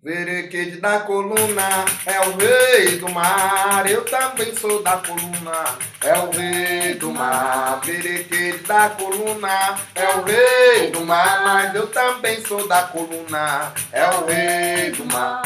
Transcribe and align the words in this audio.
Verequede 0.00 0.80
da 0.80 1.00
coluna 1.00 1.84
é 2.06 2.20
o 2.20 2.36
rei 2.36 2.98
do 2.98 3.10
mar, 3.10 3.84
eu 3.90 4.04
também 4.04 4.54
sou 4.54 4.80
da 4.80 4.98
coluna, 4.98 5.76
é 6.00 6.16
o 6.16 6.30
rei 6.30 6.94
do 6.94 7.10
mar. 7.10 7.80
Verequede 7.84 8.58
da 8.58 8.90
coluna 8.90 9.76
é 9.96 10.08
o 10.14 10.22
rei 10.22 10.92
do 10.92 11.04
mar, 11.04 11.42
mas 11.42 11.74
eu 11.74 11.88
também 11.88 12.40
sou 12.42 12.68
da 12.68 12.82
coluna, 12.82 13.72
é 13.90 14.06
o 14.06 14.24
rei 14.24 14.92
do 14.92 15.04
mar. 15.12 15.42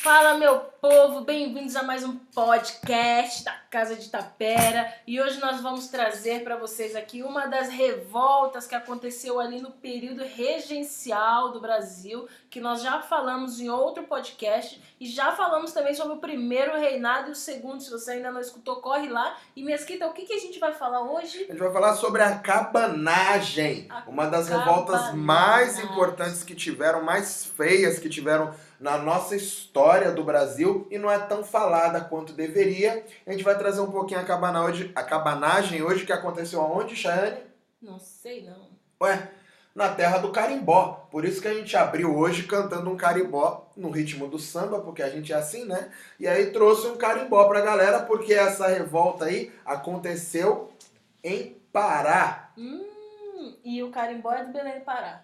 Fala 0.00 0.38
meu 0.38 0.60
povo, 0.80 1.22
bem-vindos 1.22 1.74
a 1.74 1.82
mais 1.82 2.04
um 2.04 2.14
podcast 2.14 3.42
da 3.42 3.52
Casa 3.68 3.96
de 3.96 4.08
Tapera 4.08 4.94
e 5.04 5.20
hoje 5.20 5.40
nós 5.40 5.60
vamos 5.60 5.88
trazer 5.88 6.44
para 6.44 6.56
vocês 6.56 6.94
aqui 6.94 7.20
uma 7.20 7.46
das 7.46 7.68
revoltas 7.68 8.64
que 8.64 8.76
aconteceu 8.76 9.40
ali 9.40 9.60
no 9.60 9.72
período 9.72 10.22
regencial 10.22 11.50
do 11.50 11.60
Brasil, 11.60 12.28
que 12.48 12.60
nós 12.60 12.80
já 12.80 13.00
falamos 13.02 13.60
em 13.60 13.68
outro 13.68 14.04
podcast 14.04 14.80
e 15.00 15.06
já 15.06 15.32
falamos 15.32 15.72
também 15.72 15.94
sobre 15.94 16.14
o 16.14 16.20
primeiro 16.20 16.78
reinado 16.78 17.30
e 17.30 17.32
o 17.32 17.36
segundo. 17.36 17.82
Se 17.82 17.90
você 17.90 18.12
ainda 18.12 18.30
não 18.30 18.40
escutou, 18.40 18.76
corre 18.76 19.08
lá. 19.08 19.36
E 19.56 19.64
Mesquita, 19.64 20.06
o 20.06 20.12
que, 20.12 20.26
que 20.26 20.32
a 20.32 20.38
gente 20.38 20.60
vai 20.60 20.72
falar 20.72 21.02
hoje? 21.02 21.44
A 21.44 21.52
gente 21.52 21.58
vai 21.58 21.72
falar 21.72 21.94
sobre 21.94 22.22
a 22.22 22.38
cabanagem, 22.38 23.88
A 23.90 24.04
uma 24.08 24.26
das 24.26 24.48
cabanagem. 24.48 24.74
revoltas 24.74 25.14
mais 25.14 25.78
importantes 25.80 26.44
que 26.44 26.54
tiveram, 26.54 27.02
mais 27.02 27.44
feias 27.44 27.98
que 27.98 28.08
tiveram 28.08 28.54
na 28.80 28.96
nossa 28.96 29.34
história 29.34 30.12
do 30.12 30.22
Brasil 30.22 30.67
e 30.90 30.98
não 30.98 31.10
é 31.10 31.18
tão 31.18 31.44
falada 31.44 32.00
quanto 32.00 32.32
deveria. 32.32 33.04
A 33.26 33.32
gente 33.32 33.44
vai 33.44 33.56
trazer 33.56 33.80
um 33.80 33.90
pouquinho 33.90 34.20
a, 34.20 34.24
cabana 34.24 34.64
hoje, 34.64 34.92
a 34.94 35.02
cabanagem 35.02 35.82
hoje 35.82 36.06
que 36.06 36.12
aconteceu 36.12 36.60
aonde, 36.60 36.96
Chayane? 36.96 37.40
Não 37.80 37.98
sei 37.98 38.44
não. 38.44 38.68
Ué, 39.00 39.30
na 39.74 39.88
terra 39.90 40.18
do 40.18 40.32
carimbó. 40.32 41.06
Por 41.10 41.24
isso 41.24 41.40
que 41.40 41.46
a 41.46 41.54
gente 41.54 41.76
abriu 41.76 42.16
hoje 42.16 42.42
cantando 42.42 42.90
um 42.90 42.96
carimbó 42.96 43.70
no 43.76 43.90
ritmo 43.90 44.26
do 44.26 44.38
samba, 44.38 44.80
porque 44.80 45.02
a 45.02 45.08
gente 45.08 45.32
é 45.32 45.36
assim, 45.36 45.64
né? 45.64 45.90
E 46.18 46.26
aí 46.26 46.50
trouxe 46.50 46.88
um 46.88 46.96
carimbó 46.96 47.46
pra 47.48 47.60
galera, 47.60 48.00
porque 48.00 48.34
essa 48.34 48.66
revolta 48.66 49.26
aí 49.26 49.52
aconteceu 49.64 50.72
em 51.22 51.56
Pará. 51.72 52.50
Hum, 52.58 53.54
e 53.64 53.80
o 53.82 53.90
carimbó 53.90 54.32
é 54.32 54.44
do 54.44 54.52
Belém 54.52 54.80
do 54.80 54.84
Pará. 54.84 55.22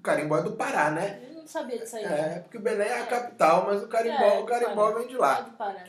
O 0.00 0.02
carimbó 0.02 0.38
é 0.38 0.42
do 0.42 0.52
Pará, 0.52 0.90
né? 0.90 1.20
Eu 1.28 1.34
não 1.34 1.46
sabia 1.46 1.78
disso 1.78 1.94
aí. 1.94 2.04
É, 2.06 2.38
porque 2.40 2.56
o 2.56 2.60
Belém 2.62 2.88
é 2.88 3.02
a 3.02 3.06
capital, 3.06 3.66
mas 3.66 3.82
o 3.82 3.86
carimbó, 3.86 4.24
É, 4.24 4.38
o 4.38 4.46
carimbó 4.46 4.86
Pará. 4.86 4.98
vem 4.98 5.08
de 5.08 5.14
É 5.14 5.18
lá. 5.18 5.40
do 5.42 5.50
Pará. 5.58 5.84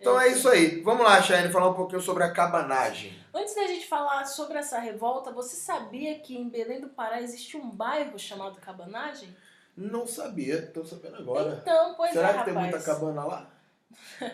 Então 0.00 0.20
é 0.20 0.28
isso 0.28 0.48
aí. 0.48 0.80
Vamos 0.82 1.04
lá, 1.04 1.20
Chayane, 1.20 1.52
falar 1.52 1.68
um 1.70 1.74
pouquinho 1.74 2.00
sobre 2.00 2.22
a 2.22 2.30
cabanagem. 2.32 3.12
Antes 3.34 3.56
da 3.56 3.66
gente 3.66 3.88
falar 3.88 4.24
sobre 4.24 4.56
essa 4.56 4.78
revolta, 4.78 5.32
você 5.32 5.56
sabia 5.56 6.16
que 6.20 6.38
em 6.38 6.48
Belém 6.48 6.80
do 6.80 6.90
Pará 6.90 7.20
existe 7.20 7.56
um 7.56 7.68
bairro 7.70 8.16
chamado 8.20 8.60
Cabanagem? 8.60 9.36
Não 9.76 10.06
sabia, 10.06 10.70
tô 10.72 10.84
sabendo 10.84 11.16
agora. 11.16 11.58
Então, 11.60 11.94
pois 11.96 12.12
Será 12.12 12.28
é, 12.28 12.32
que 12.32 12.38
rapaz. 12.38 12.54
tem 12.54 12.62
muita 12.62 12.80
cabana 12.84 13.24
lá? 13.24 13.50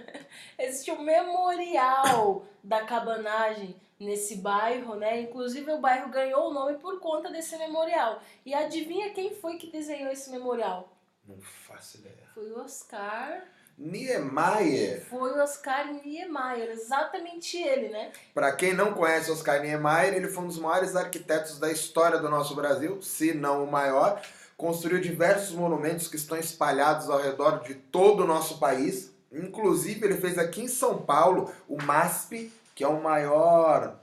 Existe 0.58 0.90
um 0.90 1.00
memorial 1.02 2.44
da 2.62 2.84
cabanagem 2.84 3.74
nesse 3.98 4.36
bairro, 4.36 4.94
né? 4.94 5.20
Inclusive 5.20 5.70
o 5.72 5.80
bairro 5.80 6.10
ganhou 6.10 6.50
o 6.50 6.54
nome 6.54 6.78
por 6.78 7.00
conta 7.00 7.30
desse 7.30 7.56
memorial. 7.56 8.20
E 8.44 8.54
adivinha 8.54 9.12
quem 9.12 9.34
foi 9.34 9.56
que 9.56 9.70
desenhou 9.70 10.12
esse 10.12 10.30
memorial? 10.30 10.92
Não 11.26 11.40
faço 11.40 11.98
ideia. 11.98 12.28
Foi 12.34 12.50
o 12.50 12.60
Oscar. 12.60 13.42
Niemeyer. 13.78 15.04
Foi 15.06 15.32
o 15.32 15.42
Oscar 15.42 15.92
Niemeyer, 15.92 16.70
exatamente 16.70 17.58
ele, 17.58 17.90
né? 17.90 18.10
Para 18.32 18.52
quem 18.52 18.72
não 18.72 18.94
conhece 18.94 19.30
Oscar 19.30 19.60
Niemeyer, 19.60 20.14
ele 20.14 20.28
foi 20.28 20.44
um 20.44 20.48
dos 20.48 20.58
maiores 20.58 20.96
arquitetos 20.96 21.58
da 21.58 21.70
história 21.70 22.18
do 22.18 22.30
nosso 22.30 22.54
Brasil, 22.54 23.02
se 23.02 23.34
não 23.34 23.64
o 23.64 23.70
maior. 23.70 24.22
Construiu 24.56 24.98
diversos 24.98 25.54
monumentos 25.54 26.08
que 26.08 26.16
estão 26.16 26.38
espalhados 26.38 27.10
ao 27.10 27.20
redor 27.20 27.62
de 27.64 27.74
todo 27.74 28.22
o 28.22 28.26
nosso 28.26 28.58
país. 28.58 29.12
Inclusive, 29.30 30.06
ele 30.06 30.16
fez 30.16 30.38
aqui 30.38 30.62
em 30.62 30.68
São 30.68 31.02
Paulo 31.02 31.52
o 31.68 31.76
MASP, 31.82 32.50
que 32.76 32.84
é 32.84 32.88
o 32.88 33.02
maior. 33.02 33.98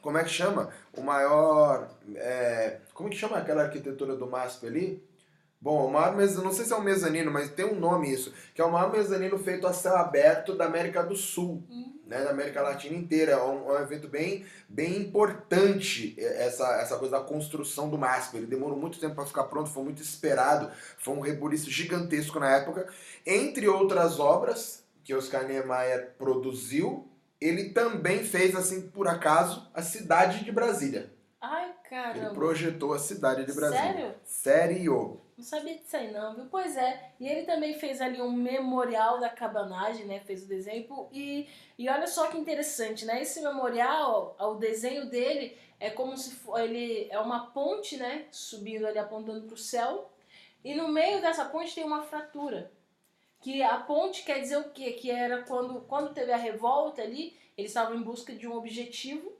Como 0.00 0.16
é 0.16 0.22
que 0.22 0.30
chama? 0.30 0.70
O 0.96 1.02
maior. 1.02 1.90
é, 2.14 2.78
Como 2.94 3.10
que 3.10 3.16
chama 3.16 3.36
aquela 3.38 3.64
arquitetura 3.64 4.14
do 4.14 4.26
MASP 4.26 4.66
ali? 4.68 5.04
Bom, 5.60 5.86
o 5.88 5.92
maior 5.92 6.14
mezanino, 6.14 6.44
não 6.44 6.52
sei 6.52 6.64
se 6.64 6.72
é 6.72 6.76
um 6.76 6.82
mezanino, 6.82 7.30
mas 7.32 7.50
tem 7.50 7.64
um 7.64 7.80
nome 7.80 8.12
isso, 8.12 8.32
que 8.54 8.60
é 8.60 8.64
o 8.64 8.70
maior 8.70 8.92
mezanino 8.92 9.36
feito 9.36 9.66
a 9.66 9.72
céu 9.72 9.96
aberto 9.96 10.54
da 10.54 10.66
América 10.66 11.02
do 11.02 11.16
Sul 11.16 11.64
Hum. 11.68 11.98
né, 12.06 12.22
da 12.22 12.30
América 12.30 12.62
Latina 12.62 12.96
inteira. 12.96 13.32
É 13.32 13.42
um, 13.42 13.68
é 13.74 13.80
um 13.80 13.82
evento 13.82 14.06
bem, 14.06 14.44
bem 14.68 14.96
importante, 14.98 16.14
essa, 16.20 16.64
essa 16.80 16.96
coisa 16.98 17.18
da 17.18 17.24
construção 17.24 17.90
do 17.90 17.98
MASP. 17.98 18.36
Ele 18.36 18.46
demorou 18.46 18.78
muito 18.78 19.00
tempo 19.00 19.16
para 19.16 19.26
ficar 19.26 19.44
pronto, 19.44 19.70
foi 19.70 19.82
muito 19.82 20.00
esperado, 20.00 20.70
foi 20.98 21.14
um 21.14 21.20
rebuliço 21.20 21.68
gigantesco 21.68 22.38
na 22.38 22.54
época. 22.58 22.86
Entre 23.26 23.66
outras 23.66 24.20
obras 24.20 24.84
que 25.02 25.14
Oscar 25.14 25.48
Niemeyer 25.48 26.12
produziu, 26.16 27.08
ele 27.40 27.70
também 27.70 28.24
fez, 28.24 28.54
assim, 28.54 28.88
por 28.90 29.08
acaso, 29.08 29.70
a 29.74 29.82
cidade 29.82 30.44
de 30.44 30.52
Brasília. 30.52 31.12
Ai, 31.40 31.66
Ele 31.66 31.74
caramba. 31.90 32.34
projetou 32.34 32.94
a 32.94 32.98
cidade 32.98 33.44
de 33.44 33.52
Brasília. 33.52 33.82
Sério? 33.82 34.14
Sério? 34.24 35.20
Não 35.36 35.44
sabia 35.44 35.76
disso 35.76 35.96
aí 35.96 36.10
não, 36.10 36.34
viu? 36.34 36.46
Pois 36.50 36.76
é. 36.76 37.12
E 37.20 37.28
ele 37.28 37.42
também 37.42 37.78
fez 37.78 38.00
ali 38.00 38.22
um 38.22 38.32
memorial 38.32 39.20
da 39.20 39.28
cabanagem, 39.28 40.06
né? 40.06 40.20
Fez 40.20 40.44
o 40.44 40.48
desenho. 40.48 40.86
E, 41.12 41.46
e 41.78 41.88
olha 41.90 42.06
só 42.06 42.28
que 42.28 42.38
interessante, 42.38 43.04
né? 43.04 43.20
Esse 43.20 43.42
memorial, 43.42 44.34
o 44.40 44.54
desenho 44.54 45.10
dele 45.10 45.56
é 45.78 45.90
como 45.90 46.16
se 46.16 46.34
for, 46.36 46.58
ele 46.58 47.06
é 47.10 47.18
uma 47.18 47.48
ponte, 47.50 47.98
né? 47.98 48.24
Subindo 48.30 48.86
ali, 48.86 48.98
apontando 48.98 49.42
para 49.46 49.54
o 49.54 49.58
céu. 49.58 50.10
E 50.64 50.74
no 50.74 50.88
meio 50.88 51.20
dessa 51.20 51.44
ponte 51.44 51.74
tem 51.74 51.84
uma 51.84 52.02
fratura. 52.02 52.72
Que 53.40 53.62
a 53.62 53.78
ponte 53.78 54.24
quer 54.24 54.40
dizer 54.40 54.58
o 54.58 54.70
quê? 54.70 54.92
Que 54.92 55.10
era 55.10 55.42
quando, 55.42 55.80
quando 55.82 56.14
teve 56.14 56.32
a 56.32 56.36
revolta 56.36 57.02
ali, 57.02 57.36
eles 57.56 57.70
estavam 57.70 57.96
em 57.96 58.02
busca 58.02 58.34
de 58.34 58.46
um 58.46 58.56
objetivo. 58.56 59.32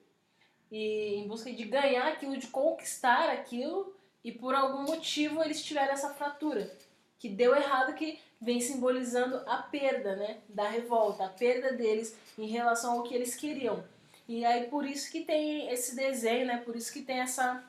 E 0.70 1.14
em 1.16 1.28
busca 1.28 1.52
de 1.52 1.64
ganhar 1.64 2.08
aquilo, 2.08 2.36
de 2.36 2.48
conquistar 2.48 3.30
aquilo 3.30 3.94
e 4.26 4.32
por 4.32 4.56
algum 4.56 4.82
motivo 4.82 5.40
eles 5.40 5.64
tiveram 5.64 5.92
essa 5.92 6.12
fratura 6.12 6.76
que 7.16 7.28
deu 7.28 7.54
errado 7.54 7.94
que 7.94 8.18
vem 8.40 8.60
simbolizando 8.60 9.36
a 9.46 9.58
perda, 9.58 10.16
né, 10.16 10.38
da 10.48 10.68
revolta, 10.68 11.24
a 11.24 11.28
perda 11.28 11.72
deles 11.72 12.18
em 12.36 12.48
relação 12.48 12.94
ao 12.94 13.04
que 13.04 13.14
eles 13.14 13.36
queriam. 13.36 13.84
E 14.26 14.44
aí 14.44 14.66
por 14.66 14.84
isso 14.84 15.12
que 15.12 15.20
tem 15.20 15.70
esse 15.70 15.94
desenho, 15.94 16.46
né, 16.46 16.56
por 16.56 16.74
isso 16.74 16.92
que 16.92 17.02
tem 17.02 17.20
essa 17.20 17.64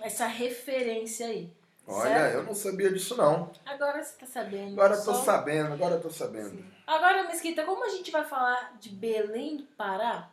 essa 0.00 0.26
referência 0.26 1.26
aí. 1.26 1.50
Olha, 1.90 2.14
certo? 2.14 2.34
eu 2.36 2.42
não 2.44 2.54
sabia 2.54 2.92
disso 2.92 3.16
não. 3.16 3.50
Agora 3.66 4.02
você 4.02 4.16
tá 4.18 4.26
sabendo. 4.26 4.72
Agora 4.72 4.94
eu 4.94 5.04
tô 5.04 5.14
só- 5.14 5.24
sabendo, 5.24 5.72
agora 5.72 5.94
eu 5.96 6.00
tô 6.00 6.10
sabendo. 6.10 6.64
Agora, 6.86 7.24
Mesquita, 7.28 7.64
como 7.64 7.84
a 7.84 7.88
gente 7.88 8.10
vai 8.10 8.24
falar 8.24 8.76
de 8.80 8.90
Belém 8.90 9.56
do 9.56 9.64
Pará, 9.64 10.30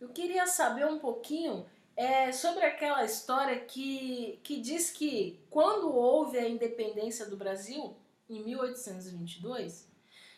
eu 0.00 0.08
queria 0.08 0.46
saber 0.46 0.86
um 0.86 0.98
pouquinho 0.98 1.64
é, 1.96 2.30
sobre 2.32 2.64
aquela 2.64 3.04
história 3.04 3.58
que, 3.60 4.38
que 4.42 4.60
diz 4.60 4.90
que 4.90 5.40
quando 5.48 5.94
houve 5.94 6.38
a 6.38 6.48
independência 6.48 7.26
do 7.26 7.36
Brasil, 7.36 7.96
em 8.28 8.42
1822, 8.44 9.88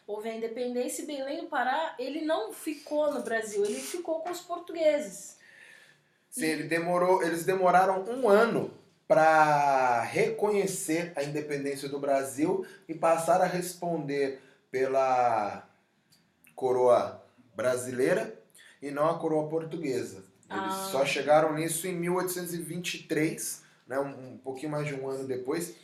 houve 0.06 0.28
a 0.28 0.34
independência 0.34 1.02
e 1.02 1.06
Belém 1.06 1.40
do 1.40 1.46
Pará, 1.48 1.94
ele 1.98 2.24
não 2.24 2.52
ficou 2.52 3.12
no 3.12 3.22
Brasil, 3.22 3.64
ele 3.64 3.80
ficou 3.80 4.20
com 4.20 4.30
os 4.30 4.40
portugueses. 4.40 5.36
Sim, 6.30 6.46
ele 6.46 6.64
demorou, 6.64 7.22
eles 7.22 7.44
demoraram 7.44 8.02
um 8.04 8.28
ano 8.28 8.70
para 9.06 10.02
reconhecer 10.02 11.12
a 11.16 11.22
independência 11.22 11.88
do 11.88 11.98
Brasil 11.98 12.66
e 12.88 12.94
passar 12.94 13.40
a 13.40 13.46
responder 13.46 14.40
pela 14.70 15.68
coroa 16.54 17.22
brasileira 17.54 18.38
e 18.82 18.90
não 18.90 19.08
a 19.08 19.18
coroa 19.18 19.48
portuguesa. 19.48 20.24
Eles 20.50 20.74
Ah. 20.74 20.88
só 20.90 21.04
chegaram 21.04 21.54
nisso 21.54 21.86
em 21.86 21.92
1823, 21.94 23.62
né, 23.86 23.98
um, 23.98 24.32
um 24.34 24.38
pouquinho 24.38 24.70
mais 24.72 24.86
de 24.86 24.94
um 24.94 25.08
ano 25.08 25.26
depois. 25.26 25.74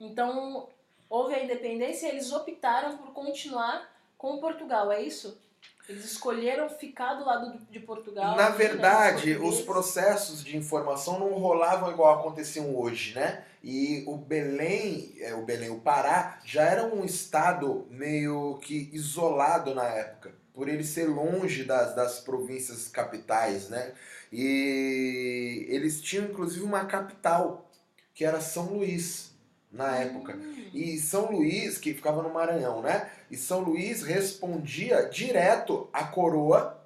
Então, 0.00 0.68
houve 1.08 1.34
a 1.34 1.42
independência 1.42 2.06
e 2.06 2.10
eles 2.10 2.32
optaram 2.32 2.96
por 2.96 3.12
continuar 3.12 3.88
com 4.16 4.38
Portugal, 4.40 4.90
é 4.90 5.02
isso? 5.02 5.40
Eles 5.88 6.04
escolheram 6.04 6.68
ficar 6.68 7.14
do 7.14 7.24
lado 7.24 7.52
do- 7.52 7.64
de 7.70 7.80
Portugal. 7.80 8.36
Na 8.36 8.50
né, 8.50 8.56
verdade, 8.56 9.36
os 9.36 9.62
processos 9.62 10.44
de 10.44 10.54
informação 10.54 11.18
não 11.18 11.30
rolavam 11.32 11.90
igual 11.90 12.20
aconteciam 12.20 12.76
hoje, 12.76 13.14
né? 13.14 13.44
E 13.64 14.04
o 14.06 14.16
Belém, 14.16 15.14
é, 15.18 15.34
o 15.34 15.44
Belém, 15.46 15.70
o 15.70 15.80
Pará, 15.80 16.40
já 16.44 16.62
era 16.62 16.84
um 16.84 17.04
estado 17.04 17.86
meio 17.90 18.58
que 18.58 18.90
isolado 18.92 19.74
na 19.74 19.84
época, 19.84 20.34
por 20.52 20.68
ele 20.68 20.84
ser 20.84 21.06
longe 21.06 21.64
das, 21.64 21.96
das 21.96 22.20
províncias 22.20 22.88
capitais, 22.88 23.70
né? 23.70 23.94
E 24.30 25.66
eles 25.70 26.02
tinham 26.02 26.26
inclusive 26.26 26.64
uma 26.64 26.84
capital, 26.84 27.70
que 28.14 28.26
era 28.26 28.42
São 28.42 28.74
Luís, 28.74 29.27
na 29.70 29.96
época. 29.96 30.34
Hum. 30.34 30.70
E 30.72 30.98
São 30.98 31.30
Luís, 31.30 31.78
que 31.78 31.94
ficava 31.94 32.22
no 32.22 32.32
Maranhão, 32.32 32.82
né? 32.82 33.10
E 33.30 33.36
São 33.36 33.60
Luís 33.60 34.02
respondia 34.02 35.08
direto 35.08 35.88
à 35.92 36.04
coroa 36.04 36.82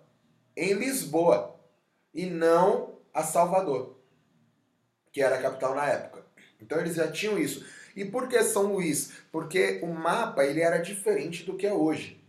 em 0.56 0.74
Lisboa 0.74 1.58
e 2.12 2.26
não 2.26 2.98
a 3.12 3.22
Salvador, 3.22 3.96
que 5.10 5.22
era 5.22 5.36
a 5.36 5.42
capital 5.42 5.74
na 5.74 5.86
época. 5.86 6.24
Então 6.60 6.78
eles 6.78 6.94
já 6.94 7.10
tinham 7.10 7.38
isso. 7.38 7.64
E 7.94 8.04
por 8.04 8.28
que 8.28 8.42
São 8.42 8.72
Luís? 8.72 9.12
Porque 9.30 9.80
o 9.82 9.86
mapa 9.86 10.44
ele 10.44 10.60
era 10.60 10.78
diferente 10.78 11.44
do 11.44 11.56
que 11.56 11.66
é 11.66 11.72
hoje. 11.72 12.22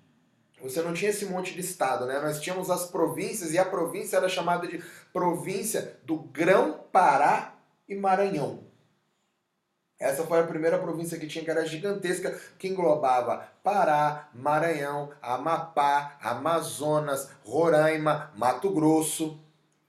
Você 0.61 0.81
não 0.81 0.93
tinha 0.93 1.11
esse 1.11 1.25
monte 1.25 1.53
de 1.53 1.59
estado, 1.59 2.05
né? 2.05 2.19
Nós 2.19 2.39
tínhamos 2.39 2.69
as 2.69 2.85
províncias 2.85 3.53
e 3.53 3.57
a 3.57 3.65
província 3.65 4.15
era 4.15 4.29
chamada 4.29 4.65
de 4.65 4.81
província 5.11 5.99
do 6.05 6.17
Grão-Pará 6.17 7.55
e 7.87 7.95
Maranhão. 7.95 8.62
Essa 10.03 10.25
foi 10.25 10.41
a 10.41 10.43
primeira 10.43 10.77
província 10.77 11.17
que 11.17 11.27
tinha, 11.27 11.45
que 11.45 11.49
era 11.49 11.65
gigantesca, 11.65 12.37
que 12.59 12.67
englobava 12.67 13.47
Pará, 13.63 14.27
Maranhão, 14.33 15.11
Amapá, 15.21 16.17
Amazonas, 16.21 17.29
Roraima, 17.45 18.29
Mato 18.35 18.69
Grosso. 18.69 19.39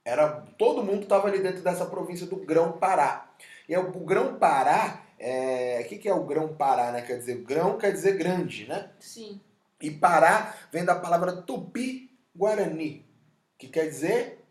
Era 0.04 0.44
todo 0.56 0.84
mundo 0.84 1.02
estava 1.02 1.26
ali 1.26 1.40
dentro 1.40 1.62
dessa 1.62 1.84
província 1.86 2.28
do 2.28 2.36
Grão-Pará. 2.36 3.28
E 3.68 3.76
o 3.76 3.90
Grão-Pará, 3.90 5.02
é, 5.18 5.82
o 5.84 5.88
que, 5.88 5.98
que 5.98 6.08
é 6.08 6.14
o 6.14 6.22
Grão-Pará, 6.22 6.92
né? 6.92 7.02
Quer 7.02 7.18
dizer, 7.18 7.38
grão 7.42 7.76
quer 7.76 7.90
dizer 7.90 8.16
grande, 8.16 8.68
né? 8.68 8.90
Sim. 9.00 9.40
E 9.80 9.90
Pará 9.90 10.54
vem 10.70 10.84
da 10.84 10.94
palavra 10.94 11.42
tupi-guarani, 11.42 13.04
que 13.58 13.66
quer 13.66 13.86
dizer 13.86 14.43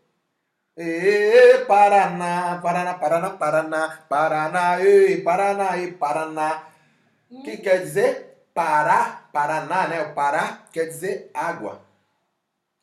e 0.76 1.64
Paraná, 1.66 2.58
Paraná, 2.60 2.94
Paraná, 2.94 3.30
Paraná, 3.30 3.98
Paraná, 4.08 4.80
e 4.80 5.20
Paraná, 5.22 5.76
e 5.78 5.92
Paraná. 5.92 6.64
O 7.30 7.42
que 7.42 7.58
quer 7.58 7.80
dizer? 7.82 8.48
Pará, 8.52 9.24
Paraná, 9.32 9.88
né? 9.88 10.02
O 10.02 10.14
Pará 10.14 10.64
quer 10.72 10.86
dizer 10.86 11.30
água. 11.32 11.80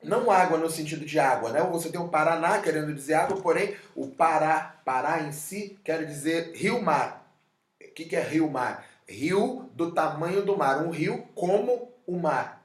Não 0.04 0.32
água 0.32 0.58
no 0.58 0.70
sentido 0.70 1.06
de 1.06 1.20
água, 1.20 1.52
né? 1.52 1.62
Você 1.64 1.90
tem 1.90 2.00
o 2.00 2.08
Paraná 2.08 2.60
querendo 2.60 2.94
dizer 2.94 3.16
água, 3.16 3.42
porém 3.42 3.76
o 3.96 4.08
Pará, 4.08 4.76
Pará 4.84 5.22
em 5.22 5.32
si 5.32 5.80
quer 5.84 6.06
dizer 6.06 6.54
rio-mar. 6.56 7.26
O 7.80 7.94
que 7.94 8.16
é 8.16 8.22
rio-mar? 8.22 8.86
Rio 9.08 9.70
do 9.74 9.92
tamanho 9.92 10.44
do 10.44 10.58
mar, 10.58 10.82
um 10.82 10.90
rio 10.90 11.28
como 11.36 11.92
o 12.08 12.18
mar. 12.18 12.61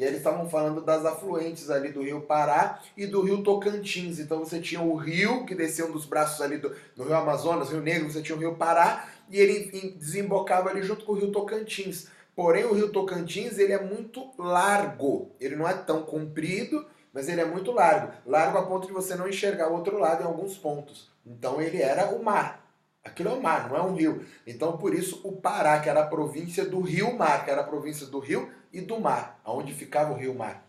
E 0.00 0.02
eles 0.02 0.16
estavam 0.16 0.48
falando 0.48 0.80
das 0.80 1.04
afluentes 1.04 1.68
ali 1.68 1.92
do 1.92 2.02
rio 2.02 2.22
Pará 2.22 2.80
e 2.96 3.06
do 3.06 3.20
rio 3.20 3.42
Tocantins. 3.42 4.18
Então 4.18 4.38
você 4.38 4.58
tinha 4.58 4.80
o 4.80 4.96
rio 4.96 5.44
que 5.44 5.54
descia 5.54 5.84
um 5.84 5.92
dos 5.92 6.06
braços 6.06 6.40
ali 6.40 6.56
do, 6.56 6.74
no 6.96 7.04
rio 7.04 7.14
Amazonas, 7.14 7.68
Rio 7.68 7.82
Negro, 7.82 8.10
você 8.10 8.22
tinha 8.22 8.34
o 8.34 8.38
rio 8.38 8.54
Pará 8.54 9.10
e 9.28 9.36
ele 9.36 9.92
desembocava 9.98 10.70
ali 10.70 10.82
junto 10.82 11.04
com 11.04 11.12
o 11.12 11.16
rio 11.16 11.30
Tocantins. 11.30 12.06
Porém, 12.34 12.64
o 12.64 12.72
rio 12.72 12.90
Tocantins 12.90 13.58
ele 13.58 13.74
é 13.74 13.82
muito 13.82 14.30
largo. 14.38 15.32
Ele 15.38 15.54
não 15.54 15.68
é 15.68 15.74
tão 15.74 16.02
comprido, 16.02 16.86
mas 17.12 17.28
ele 17.28 17.42
é 17.42 17.44
muito 17.44 17.70
largo. 17.70 18.10
Largo 18.24 18.56
a 18.56 18.62
ponto 18.62 18.86
de 18.86 18.94
você 18.94 19.14
não 19.14 19.28
enxergar 19.28 19.68
o 19.68 19.74
outro 19.74 19.98
lado 19.98 20.22
em 20.22 20.26
alguns 20.26 20.56
pontos. 20.56 21.10
Então 21.26 21.60
ele 21.60 21.82
era 21.82 22.06
o 22.06 22.24
mar. 22.24 22.59
Aquilo 23.04 23.30
é 23.30 23.32
o 23.32 23.42
mar, 23.42 23.68
não 23.68 23.76
é 23.76 23.82
um 23.82 23.94
rio. 23.94 24.24
Então 24.46 24.76
por 24.76 24.94
isso 24.94 25.20
o 25.24 25.32
Pará, 25.32 25.80
que 25.80 25.88
era 25.88 26.00
a 26.00 26.06
província 26.06 26.64
do 26.64 26.80
Rio 26.80 27.16
Mar, 27.16 27.44
que 27.44 27.50
era 27.50 27.62
a 27.62 27.64
província 27.64 28.06
do 28.06 28.18
Rio 28.18 28.50
e 28.72 28.80
do 28.80 29.00
mar, 29.00 29.40
aonde 29.44 29.72
ficava 29.72 30.12
o 30.12 30.16
Rio 30.16 30.34
Mar. 30.34 30.66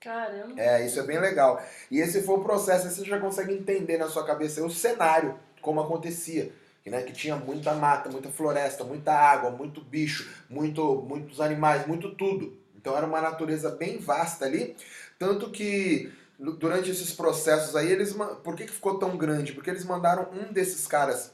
Caramba. 0.00 0.60
É, 0.60 0.84
isso 0.84 0.98
é 0.98 1.02
bem 1.02 1.20
legal. 1.20 1.62
E 1.90 1.98
esse 1.98 2.22
foi 2.22 2.36
o 2.36 2.42
processo, 2.42 2.88
você 2.88 3.04
já 3.04 3.20
consegue 3.20 3.52
entender 3.52 3.98
na 3.98 4.08
sua 4.08 4.24
cabeça 4.24 4.64
o 4.64 4.70
cenário, 4.70 5.38
como 5.60 5.80
acontecia 5.80 6.52
que, 6.82 6.90
né, 6.90 7.02
que 7.02 7.12
tinha 7.12 7.36
muita 7.36 7.74
mata, 7.74 8.10
muita 8.10 8.28
floresta, 8.28 8.84
muita 8.84 9.12
água, 9.12 9.50
muito 9.50 9.80
bicho, 9.80 10.30
muito, 10.50 10.96
muitos 11.08 11.40
animais, 11.40 11.86
muito 11.86 12.14
tudo. 12.14 12.56
Então 12.76 12.96
era 12.96 13.06
uma 13.06 13.20
natureza 13.20 13.70
bem 13.70 13.98
vasta 13.98 14.44
ali, 14.44 14.76
tanto 15.18 15.50
que 15.50 16.12
durante 16.38 16.90
esses 16.90 17.12
processos 17.12 17.76
aí, 17.76 17.92
eles 17.92 18.12
por 18.42 18.56
que, 18.56 18.64
que 18.64 18.72
ficou 18.72 18.98
tão 18.98 19.16
grande? 19.16 19.52
Porque 19.52 19.70
eles 19.70 19.84
mandaram 19.84 20.28
um 20.32 20.52
desses 20.52 20.86
caras 20.88 21.32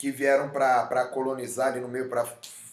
que 0.00 0.10
vieram 0.10 0.48
para 0.48 1.04
colonizar 1.08 1.68
ali 1.68 1.80
no 1.80 1.86
meio, 1.86 2.08
para 2.08 2.24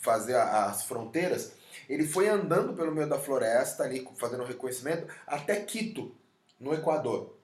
fazer 0.01 0.33
as 0.33 0.85
fronteiras, 0.85 1.51
ele 1.89 2.07
foi 2.07 2.29
andando 2.29 2.71
pelo 2.71 2.94
meio 2.94 3.06
da 3.06 3.19
floresta 3.19 3.83
ali, 3.83 4.07
fazendo 4.15 4.45
reconhecimento, 4.45 5.13
até 5.27 5.57
Quito, 5.57 6.15
no 6.57 6.74
Equador. 6.74 7.35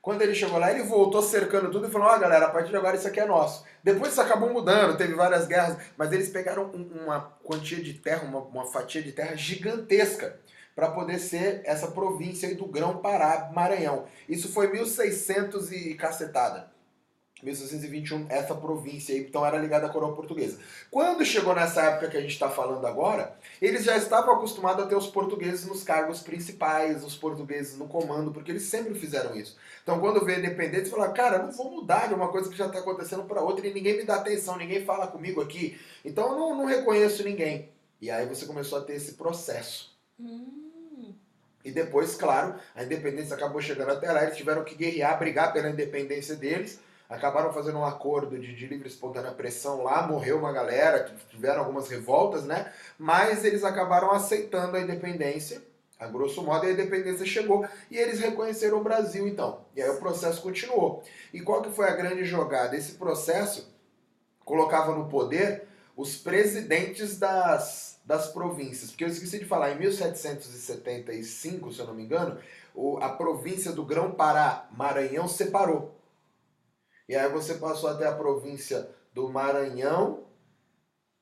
Quando 0.00 0.22
ele 0.22 0.34
chegou 0.34 0.58
lá, 0.58 0.70
ele 0.70 0.84
voltou 0.84 1.22
cercando 1.22 1.70
tudo 1.70 1.86
e 1.86 1.90
falou: 1.90 2.08
Ó, 2.08 2.16
oh, 2.16 2.18
galera, 2.18 2.46
a 2.46 2.50
partir 2.50 2.70
de 2.70 2.76
agora 2.76 2.96
isso 2.96 3.06
aqui 3.06 3.20
é 3.20 3.26
nosso. 3.26 3.66
Depois 3.82 4.12
isso 4.12 4.22
acabou 4.22 4.50
mudando, 4.50 4.96
teve 4.96 5.12
várias 5.12 5.46
guerras, 5.46 5.76
mas 5.98 6.10
eles 6.10 6.30
pegaram 6.30 6.70
uma 6.70 7.20
quantia 7.44 7.82
de 7.82 7.92
terra, 7.92 8.22
uma, 8.22 8.40
uma 8.40 8.64
fatia 8.64 9.02
de 9.02 9.12
terra 9.12 9.36
gigantesca 9.36 10.40
para 10.74 10.90
poder 10.90 11.18
ser 11.18 11.60
essa 11.64 11.88
província 11.88 12.48
aí 12.48 12.54
do 12.54 12.66
Grão-Pará, 12.66 13.50
Maranhão. 13.54 14.06
Isso 14.26 14.50
foi 14.50 14.72
1600 14.72 15.72
e 15.72 15.94
cacetada. 15.94 16.72
1621, 17.42 18.26
essa 18.30 18.54
província 18.54 19.14
aí, 19.14 19.20
então 19.20 19.44
era 19.44 19.58
ligada 19.58 19.86
à 19.86 19.90
coroa 19.90 20.14
portuguesa. 20.14 20.58
Quando 20.90 21.24
chegou 21.24 21.54
nessa 21.54 21.82
época 21.82 22.08
que 22.08 22.16
a 22.16 22.20
gente 22.20 22.32
está 22.32 22.48
falando 22.48 22.86
agora, 22.86 23.36
eles 23.60 23.84
já 23.84 23.96
estavam 23.96 24.34
acostumados 24.34 24.84
a 24.84 24.86
ter 24.86 24.94
os 24.94 25.08
portugueses 25.08 25.66
nos 25.66 25.82
cargos 25.82 26.20
principais, 26.20 27.04
os 27.04 27.16
portugueses 27.16 27.76
no 27.76 27.86
comando, 27.88 28.32
porque 28.32 28.50
eles 28.50 28.62
sempre 28.62 28.94
fizeram 28.94 29.36
isso. 29.36 29.56
Então 29.82 30.00
quando 30.00 30.24
veio 30.24 30.38
a 30.38 30.40
independência, 30.40 30.90
falaram, 30.90 31.12
cara, 31.12 31.38
não 31.42 31.52
vou 31.52 31.70
mudar 31.70 32.08
de 32.08 32.14
uma 32.14 32.28
coisa 32.28 32.48
que 32.48 32.56
já 32.56 32.66
está 32.66 32.78
acontecendo 32.78 33.24
para 33.24 33.42
outra 33.42 33.66
e 33.66 33.74
ninguém 33.74 33.96
me 33.96 34.04
dá 34.04 34.16
atenção, 34.16 34.56
ninguém 34.56 34.84
fala 34.84 35.06
comigo 35.06 35.40
aqui, 35.40 35.78
então 36.04 36.32
eu 36.32 36.38
não, 36.38 36.56
não 36.56 36.64
reconheço 36.64 37.24
ninguém. 37.24 37.68
E 38.00 38.10
aí 38.10 38.26
você 38.26 38.46
começou 38.46 38.78
a 38.78 38.82
ter 38.82 38.94
esse 38.94 39.14
processo. 39.14 39.94
Hum. 40.18 40.64
E 41.64 41.70
depois, 41.70 42.14
claro, 42.14 42.56
a 42.74 42.84
independência 42.84 43.34
acabou 43.34 43.60
chegando 43.60 43.90
até 43.90 44.12
lá, 44.12 44.22
eles 44.22 44.36
tiveram 44.36 44.62
que 44.62 44.74
guerrear, 44.74 45.18
brigar 45.18 45.52
pela 45.52 45.70
independência 45.70 46.36
deles, 46.36 46.78
acabaram 47.08 47.52
fazendo 47.52 47.78
um 47.78 47.84
acordo 47.84 48.38
de, 48.38 48.54
de 48.54 48.66
livre 48.66 48.88
espontânea 48.88 49.32
pressão 49.32 49.82
lá, 49.82 50.06
morreu 50.06 50.38
uma 50.38 50.52
galera, 50.52 51.14
tiveram 51.28 51.60
algumas 51.60 51.88
revoltas, 51.88 52.44
né? 52.44 52.72
Mas 52.98 53.44
eles 53.44 53.64
acabaram 53.64 54.10
aceitando 54.10 54.76
a 54.76 54.80
independência, 54.80 55.62
a 55.98 56.06
grosso 56.06 56.42
modo, 56.42 56.64
e 56.64 56.70
a 56.70 56.72
independência 56.72 57.24
chegou 57.24 57.66
e 57.90 57.96
eles 57.96 58.18
reconheceram 58.20 58.78
o 58.78 58.84
Brasil, 58.84 59.28
então. 59.28 59.60
E 59.76 59.82
aí 59.82 59.90
o 59.90 59.98
processo 59.98 60.42
continuou. 60.42 61.02
E 61.32 61.40
qual 61.40 61.62
que 61.62 61.70
foi 61.70 61.88
a 61.88 61.94
grande 61.94 62.24
jogada? 62.24 62.76
Esse 62.76 62.92
processo 62.92 63.72
colocava 64.44 64.94
no 64.94 65.08
poder 65.08 65.68
os 65.96 66.16
presidentes 66.16 67.18
das, 67.18 68.00
das 68.04 68.28
províncias. 68.28 68.90
Porque 68.90 69.04
eu 69.04 69.08
esqueci 69.08 69.38
de 69.38 69.44
falar, 69.44 69.72
em 69.72 69.78
1775, 69.78 71.72
se 71.72 71.80
eu 71.80 71.86
não 71.86 71.94
me 71.94 72.04
engano, 72.04 72.38
o, 72.74 72.98
a 72.98 73.10
província 73.10 73.72
do 73.72 73.84
Grão-Pará, 73.84 74.68
Maranhão, 74.72 75.28
separou. 75.28 75.93
E 77.08 77.14
aí 77.14 77.30
você 77.30 77.54
passou 77.54 77.90
até 77.90 78.06
a 78.06 78.14
província 78.14 78.88
do 79.12 79.28
Maranhão 79.28 80.24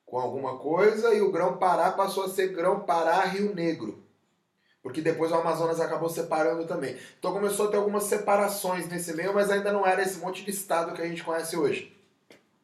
com 0.05 0.17
alguma 0.17 0.57
coisa 0.57 1.13
e 1.13 1.21
o 1.21 1.31
Grão-Pará 1.31 1.91
passou 1.91 2.23
a 2.23 2.29
ser 2.29 2.49
Grão-Pará 2.49 3.21
Rio 3.25 3.53
Negro. 3.53 4.03
Porque 4.81 5.01
depois 5.01 5.31
o 5.31 5.35
Amazonas 5.35 5.79
acabou 5.79 6.09
separando 6.09 6.65
também. 6.65 6.97
Então 7.17 7.33
começou 7.33 7.67
a 7.67 7.71
ter 7.71 7.77
algumas 7.77 8.03
separações 8.03 8.87
nesse 8.87 9.13
meio, 9.13 9.33
mas 9.33 9.49
ainda 9.49 9.71
não 9.71 9.85
era 9.85 10.01
esse 10.01 10.19
monte 10.19 10.43
de 10.43 10.51
estado 10.51 10.93
que 10.93 11.01
a 11.01 11.07
gente 11.07 11.23
conhece 11.23 11.55
hoje. 11.55 11.95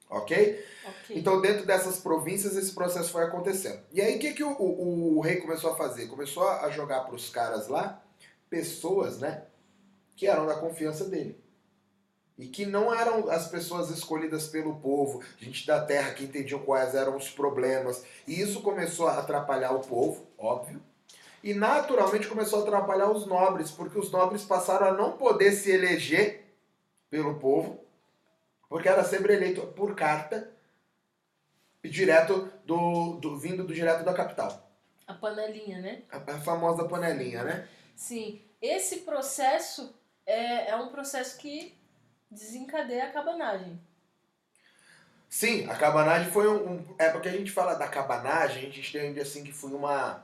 Ok? 0.09 0.65
Então, 1.11 1.39
dentro 1.39 1.67
dessas 1.67 1.99
províncias, 1.99 2.55
esse 2.55 2.73
processo 2.73 3.11
foi 3.11 3.23
acontecendo. 3.23 3.79
E 3.93 4.01
aí, 4.01 4.15
o 4.15 4.19
que, 4.19 4.33
que 4.33 4.43
o, 4.43 4.51
o, 4.51 5.17
o 5.17 5.21
rei 5.21 5.37
começou 5.37 5.71
a 5.71 5.75
fazer? 5.75 6.07
Começou 6.07 6.47
a 6.47 6.67
jogar 6.71 7.01
para 7.01 7.13
os 7.15 7.29
caras 7.29 7.67
lá 7.67 8.01
pessoas, 8.49 9.19
né? 9.19 9.43
Que 10.15 10.25
eram 10.25 10.47
da 10.47 10.55
confiança 10.55 11.05
dele 11.05 11.39
e 12.39 12.47
que 12.47 12.65
não 12.65 12.93
eram 12.93 13.29
as 13.29 13.49
pessoas 13.49 13.89
escolhidas 13.89 14.47
pelo 14.47 14.77
povo, 14.77 15.21
gente 15.37 15.67
da 15.67 15.83
terra 15.83 16.13
que 16.13 16.23
entendiam 16.23 16.61
quais 16.61 16.95
eram 16.95 17.17
os 17.17 17.29
problemas. 17.29 18.05
E 18.25 18.39
isso 18.39 18.61
começou 18.61 19.09
a 19.09 19.19
atrapalhar 19.19 19.73
o 19.73 19.81
povo, 19.81 20.25
óbvio. 20.37 20.81
E 21.43 21.53
naturalmente 21.53 22.29
começou 22.29 22.59
a 22.59 22.61
atrapalhar 22.63 23.11
os 23.11 23.25
nobres, 23.25 23.71
porque 23.71 23.99
os 23.99 24.09
nobres 24.09 24.45
passaram 24.45 24.87
a 24.87 24.93
não 24.93 25.17
poder 25.17 25.51
se 25.51 25.69
eleger 25.69 26.45
pelo 27.09 27.39
povo, 27.39 27.83
porque 28.69 28.87
era 28.87 29.03
sempre 29.03 29.33
eleito 29.33 29.61
por 29.67 29.93
carta 29.93 30.49
e 31.83 31.89
direto 31.89 32.49
do, 32.63 33.17
do 33.17 33.37
vindo 33.37 33.65
do 33.65 33.73
direto 33.73 34.05
da 34.05 34.13
capital. 34.13 34.71
A 35.05 35.13
panelinha, 35.13 35.79
né? 35.79 36.03
A, 36.09 36.17
a 36.17 36.39
famosa 36.39 36.87
panelinha, 36.87 37.43
né? 37.43 37.67
Sim. 37.95 38.41
Esse 38.61 38.99
processo 38.99 39.93
é, 40.25 40.69
é 40.69 40.75
um 40.77 40.89
processo 40.89 41.37
que 41.37 41.78
desencadeia 42.29 43.05
a 43.05 43.11
cabanagem. 43.11 43.79
Sim, 45.27 45.69
a 45.69 45.75
cabanagem 45.75 46.31
foi 46.31 46.47
um, 46.47 46.73
um, 46.73 46.95
É 46.97 47.09
porque 47.09 47.29
a 47.29 47.31
gente 47.31 47.51
fala 47.51 47.75
da 47.75 47.87
cabanagem, 47.87 48.57
a 48.57 48.65
gente 48.65 48.79
entende 48.97 49.19
assim 49.19 49.43
que 49.43 49.51
foi 49.51 49.71
uma, 49.71 50.23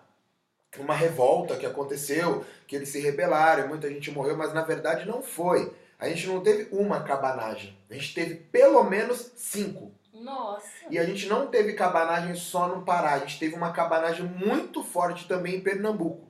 uma 0.80 0.96
revolta 0.96 1.56
que 1.56 1.66
aconteceu, 1.66 2.44
que 2.68 2.76
eles 2.76 2.90
se 2.90 3.00
rebelaram, 3.00 3.68
muita 3.68 3.90
gente 3.90 4.12
morreu, 4.12 4.36
mas 4.36 4.54
na 4.54 4.64
verdade 4.64 5.06
não 5.06 5.22
foi. 5.22 5.72
A 6.00 6.10
gente 6.10 6.28
não 6.28 6.42
teve 6.42 6.68
uma 6.76 7.04
cabanagem, 7.04 7.78
a 7.90 7.94
gente 7.94 8.14
teve 8.14 8.36
pelo 8.36 8.84
menos 8.84 9.32
cinco. 9.36 9.92
Nossa! 10.12 10.68
E 10.90 10.98
a 10.98 11.06
gente 11.06 11.28
não 11.28 11.48
teve 11.48 11.74
cabanagem 11.74 12.36
só 12.36 12.68
no 12.68 12.84
Pará, 12.84 13.14
a 13.14 13.20
gente 13.20 13.38
teve 13.38 13.56
uma 13.56 13.72
cabanagem 13.72 14.26
muito 14.26 14.84
forte 14.84 15.28
também 15.28 15.56
em 15.56 15.62
Pernambuco. 15.62 16.25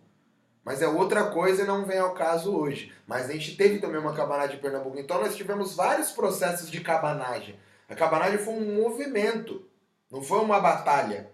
Mas 0.65 0.81
é 0.81 0.87
outra 0.87 1.25
coisa 1.29 1.61
e 1.61 1.67
não 1.67 1.85
vem 1.85 1.99
ao 1.99 2.15
caso 2.15 2.57
hoje. 2.57 2.91
Mas 3.05 3.29
a 3.29 3.33
gente 3.33 3.55
teve 3.55 3.77
também 3.79 4.01
uma 4.01 4.15
cabanagem 4.15 4.57
em 4.57 4.59
Pernambuco. 4.59 4.97
Então 4.97 5.21
nós 5.21 5.35
tivemos 5.35 5.75
vários 5.75 6.11
processos 6.11 6.71
de 6.71 6.81
cabanagem. 6.81 7.57
A 7.87 7.93
cabanagem 7.95 8.39
foi 8.39 8.55
um 8.55 8.81
movimento. 8.81 9.63
Não 10.11 10.23
foi 10.23 10.39
uma 10.39 10.59
batalha 10.59 11.29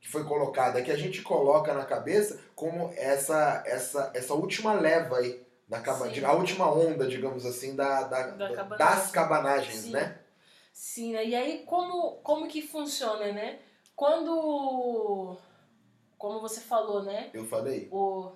que 0.00 0.08
foi 0.08 0.24
colocada, 0.24 0.80
é 0.80 0.82
que 0.82 0.90
a 0.90 0.96
gente 0.96 1.22
coloca 1.22 1.72
na 1.74 1.84
cabeça 1.84 2.40
como 2.56 2.92
essa 2.96 3.62
essa 3.66 4.10
essa 4.14 4.34
última 4.34 4.72
leva 4.72 5.18
aí 5.18 5.40
da 5.68 5.80
caba, 5.80 6.12
Sim. 6.12 6.24
a 6.24 6.32
última 6.32 6.68
onda, 6.72 7.06
digamos 7.06 7.46
assim, 7.46 7.76
da- 7.76 8.02
Da 8.04 8.22
da- 8.30 8.54
cabanagem. 8.54 8.78
das 8.78 9.10
cabanagens, 9.12 9.76
Sim. 9.82 9.90
né? 9.92 10.18
Sim, 10.72 11.12
né? 11.12 11.24
E 11.24 11.34
aí 11.36 11.62
como, 11.66 12.12
como 12.22 12.48
que 12.48 12.62
funciona, 12.62 13.30
né? 13.32 13.58
Quando, 13.94 15.36
como 16.18 16.40
você 16.40 16.60
falou, 16.60 17.02
né? 17.02 17.30
Eu 17.32 17.44
falei. 17.46 17.88
O, 17.92 18.32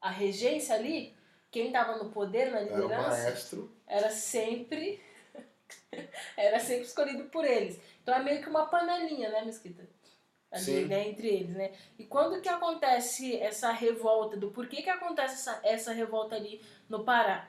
a 0.00 0.10
regência 0.10 0.74
ali, 0.74 1.14
quem 1.50 1.66
estava 1.68 1.96
no 1.96 2.10
poder, 2.10 2.50
na 2.50 2.60
Era 2.60 2.76
liderança, 2.76 3.08
maestro. 3.08 3.70
era 3.86 4.10
sempre 4.10 5.02
era 6.36 6.58
sempre 6.60 6.84
escolhido 6.84 7.24
por 7.24 7.44
eles. 7.44 7.80
Então 8.02 8.14
é 8.14 8.22
meio 8.22 8.42
que 8.42 8.48
uma 8.48 8.66
panelinha, 8.66 9.28
né, 9.30 9.44
Mesquita? 9.44 9.86
Ali, 10.50 10.84
né, 10.86 11.08
entre 11.08 11.28
eles, 11.28 11.54
né? 11.54 11.72
E 11.96 12.04
quando 12.04 12.40
que 12.40 12.48
acontece 12.48 13.36
essa 13.36 13.70
revolta, 13.70 14.36
do 14.36 14.50
porquê 14.50 14.82
que 14.82 14.90
acontece 14.90 15.34
essa, 15.34 15.60
essa 15.62 15.92
revolta 15.92 16.34
ali 16.34 16.60
no 16.88 17.04
Pará? 17.04 17.48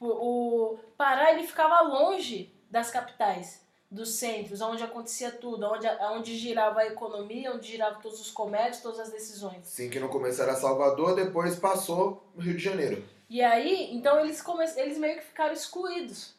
O 0.00 0.78
Pará, 0.96 1.32
ele 1.32 1.46
ficava 1.46 1.82
longe 1.82 2.50
das 2.70 2.90
capitais, 2.90 3.66
dos 3.90 4.10
centros, 4.10 4.60
onde 4.60 4.82
acontecia 4.82 5.30
tudo, 5.30 5.66
onde, 5.66 5.86
onde 5.86 6.36
girava 6.36 6.80
a 6.80 6.86
economia, 6.86 7.52
onde 7.52 7.68
girava 7.68 8.00
todos 8.02 8.20
os 8.20 8.30
comércios, 8.30 8.82
todas 8.82 9.00
as 9.00 9.10
decisões. 9.10 9.66
Sim, 9.66 9.88
que 9.88 9.98
no 9.98 10.08
começo 10.08 10.42
era 10.42 10.54
Salvador, 10.54 11.14
depois 11.14 11.56
passou 11.56 12.22
no 12.34 12.42
Rio 12.42 12.56
de 12.56 12.62
Janeiro. 12.62 13.02
E 13.30 13.42
aí, 13.42 13.94
então 13.94 14.20
eles, 14.20 14.42
come... 14.42 14.64
eles 14.76 14.98
meio 14.98 15.16
que 15.16 15.24
ficaram 15.24 15.52
excluídos. 15.52 16.34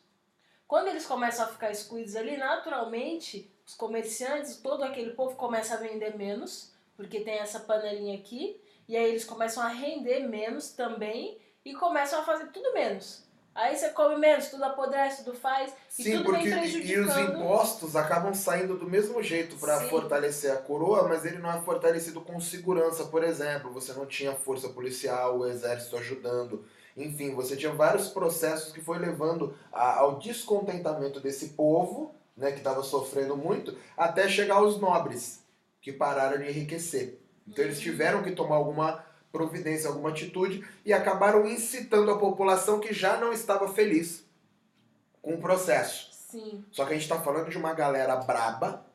Quando 0.68 0.88
eles 0.88 1.06
começam 1.06 1.46
a 1.46 1.48
ficar 1.48 1.72
excluídos 1.72 2.16
ali, 2.16 2.38
naturalmente, 2.38 3.52
os 3.66 3.74
comerciantes, 3.74 4.58
todo 4.58 4.84
aquele 4.84 5.12
povo 5.12 5.36
começa 5.36 5.74
a 5.74 5.78
vender 5.78 6.16
menos, 6.16 6.72
porque 6.96 7.22
tem 7.22 7.40
essa 7.40 7.60
panelinha 7.60 8.18
aqui, 8.18 8.62
e 8.88 8.96
aí 8.96 9.10
eles 9.10 9.26
começam 9.26 9.64
a 9.64 9.68
render 9.68 10.28
menos 10.28 10.70
também 10.70 11.40
e 11.66 11.74
começam 11.74 12.20
a 12.20 12.24
fazer 12.24 12.48
tudo 12.52 12.74
menos. 12.74 13.24
Aí 13.60 13.76
você 13.76 13.90
come 13.90 14.16
menos, 14.16 14.48
tudo 14.48 14.64
apodrece, 14.64 15.24
tudo 15.24 15.36
faz, 15.38 15.74
e 15.98 16.04
Sim, 16.04 16.12
tudo 16.20 16.24
porque 16.24 16.50
vem 16.50 16.64
e- 16.66 16.92
e 16.94 16.98
os 16.98 17.18
impostos 17.18 17.94
acabam 17.96 18.34
saindo 18.34 18.78
do 18.78 18.90
mesmo 18.90 19.22
jeito 19.22 19.58
para 19.58 19.82
fortalecer 19.82 20.50
a 20.52 20.56
coroa, 20.56 21.08
mas 21.10 21.26
ele 21.26 21.40
não 21.40 21.52
é 21.52 21.60
fortalecido 21.62 22.22
com 22.22 22.40
segurança, 22.40 23.04
por 23.06 23.22
exemplo. 23.22 23.70
Você 23.74 23.92
não 23.92 24.06
tinha 24.06 24.34
força 24.34 24.70
policial, 24.70 25.40
o 25.40 25.46
exército 25.46 25.98
ajudando. 25.98 26.64
Enfim, 26.96 27.36
você 27.36 27.58
tinha 27.58 27.74
vários 27.74 28.08
processos 28.08 28.72
que 28.72 28.80
foi 28.80 28.98
levando 28.98 29.54
a- 29.74 29.98
ao 30.00 30.20
descontentamento 30.20 31.20
desse 31.20 31.50
povo, 31.50 32.16
né, 32.38 32.52
que 32.54 32.60
estava 32.60 32.82
sofrendo 32.82 33.36
muito, 33.36 33.78
até 33.98 34.30
chegar 34.30 34.56
aos 34.56 34.80
nobres, 34.80 35.44
que 35.82 35.92
pararam 35.92 36.38
de 36.38 36.50
enriquecer. 36.50 37.20
Então 37.46 37.66
eles 37.66 37.78
Uhum. 37.78 37.84
tiveram 37.84 38.24
que 38.24 38.32
tomar 38.32 38.56
alguma 38.56 39.04
providência, 39.32 39.88
alguma 39.90 40.10
atitude 40.10 40.66
e 40.86 40.92
acabaram 40.94 41.46
incitando 41.48 42.10
a 42.12 42.18
população 42.18 42.80
que 42.80 42.94
já 42.94 43.18
não 43.18 43.32
estava 43.32 43.68
feliz 43.72 44.24
com 45.22 45.36
o 45.36 45.42
processo. 45.42 46.10
Sim, 46.12 46.64
Só 46.72 46.86
que 46.86 46.92
a 46.92 46.94
gente 46.96 47.04
está 47.04 47.20
falando 47.20 47.50
de 47.50 47.58
uma 47.58 47.74
galera 47.74 48.16
braba, 48.18 48.86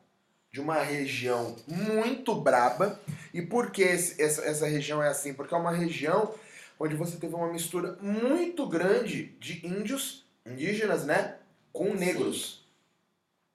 de 0.53 0.61
uma 0.61 0.77
região 0.81 1.57
muito 1.67 2.35
braba. 2.35 3.01
E 3.33 3.43
por 3.43 3.71
que 3.73 3.83
esse- 3.83 4.23
essa, 4.23 4.43
essa 4.45 4.67
região 4.67 5.03
é 5.03 5.09
assim? 5.09 5.35
Porque 5.35 5.53
é 5.53 5.57
uma 5.57 5.73
região 5.73 6.33
onde 6.79 6.95
você 6.95 7.17
teve 7.17 7.35
uma 7.35 7.53
mistura 7.53 7.99
muito 8.01 8.67
grande 8.69 9.35
de 9.41 9.67
índios, 9.67 10.25
indígenas, 10.47 11.05
né? 11.05 11.37
Com 11.73 11.93
negros. 11.95 12.65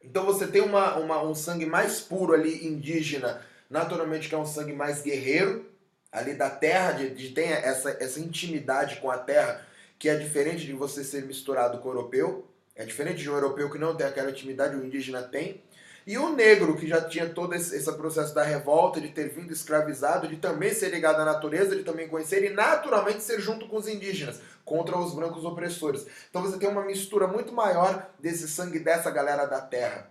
Então 0.02 0.26
você 0.26 0.46
tem 0.48 0.62
uma, 0.62 0.96
uma- 0.98 1.24
um 1.24 1.34
sangue 1.36 1.66
mais 1.66 2.02
puro 2.02 2.34
ali, 2.34 2.66
indígena, 2.68 3.42
naturalmente 3.70 4.28
que 4.28 4.36
é 4.36 4.38
um 4.38 4.46
sangue 4.46 4.74
mais 4.74 5.02
guerreiro, 5.02 5.69
ali 6.12 6.34
da 6.34 6.50
terra, 6.50 6.94
de, 6.94 7.10
de 7.10 7.30
tem 7.30 7.52
essa, 7.52 7.98
essa 8.00 8.20
intimidade 8.20 8.98
com 8.98 9.10
a 9.10 9.18
terra, 9.18 9.66
que 9.98 10.10
é 10.10 10.16
diferente 10.16 10.66
de 10.66 10.74
você 10.74 11.04
ser 11.04 11.24
misturado 11.24 11.80
com 11.80 11.90
o 11.90 11.92
europeu. 11.92 12.48
É 12.76 12.86
diferente 12.86 13.22
de 13.22 13.30
um 13.30 13.34
europeu 13.34 13.70
que 13.70 13.78
não 13.78 13.96
tem 13.96 14.08
aquela 14.08 14.32
intimidade, 14.32 14.76
o 14.76 14.86
indígena 14.86 15.22
tem. 15.22 15.62
E 16.08 16.18
o 16.18 16.30
negro, 16.30 16.76
que 16.76 16.88
já 16.88 17.02
tinha 17.02 17.30
todo 17.30 17.54
esse, 17.54 17.76
esse 17.76 17.92
processo 17.94 18.34
da 18.34 18.42
revolta, 18.42 19.00
de 19.00 19.10
ter 19.10 19.30
vindo 19.30 19.52
escravizado, 19.52 20.28
de 20.28 20.38
também 20.38 20.74
ser 20.74 20.90
ligado 20.90 21.20
à 21.20 21.26
natureza, 21.26 21.76
de 21.76 21.84
também 21.84 22.08
conhecer 22.08 22.44
e 22.44 22.50
naturalmente 22.50 23.22
ser 23.22 23.40
junto 23.40 23.68
com 23.68 23.78
os 23.78 23.88
indígenas, 23.88 24.40
contra 24.66 24.98
os 24.98 25.14
brancos 25.14 25.44
opressores. 25.44 26.08
Então 26.30 26.42
você 26.42 26.58
tem 26.58 26.70
uma 26.70 26.86
mistura 26.86 27.28
muito 27.28 27.54
maior 27.54 28.10
desse 28.18 28.48
sangue 28.48 28.80
dessa 28.80 29.12
galera 29.12 29.46
da 29.46 29.62
terra. 29.62 30.10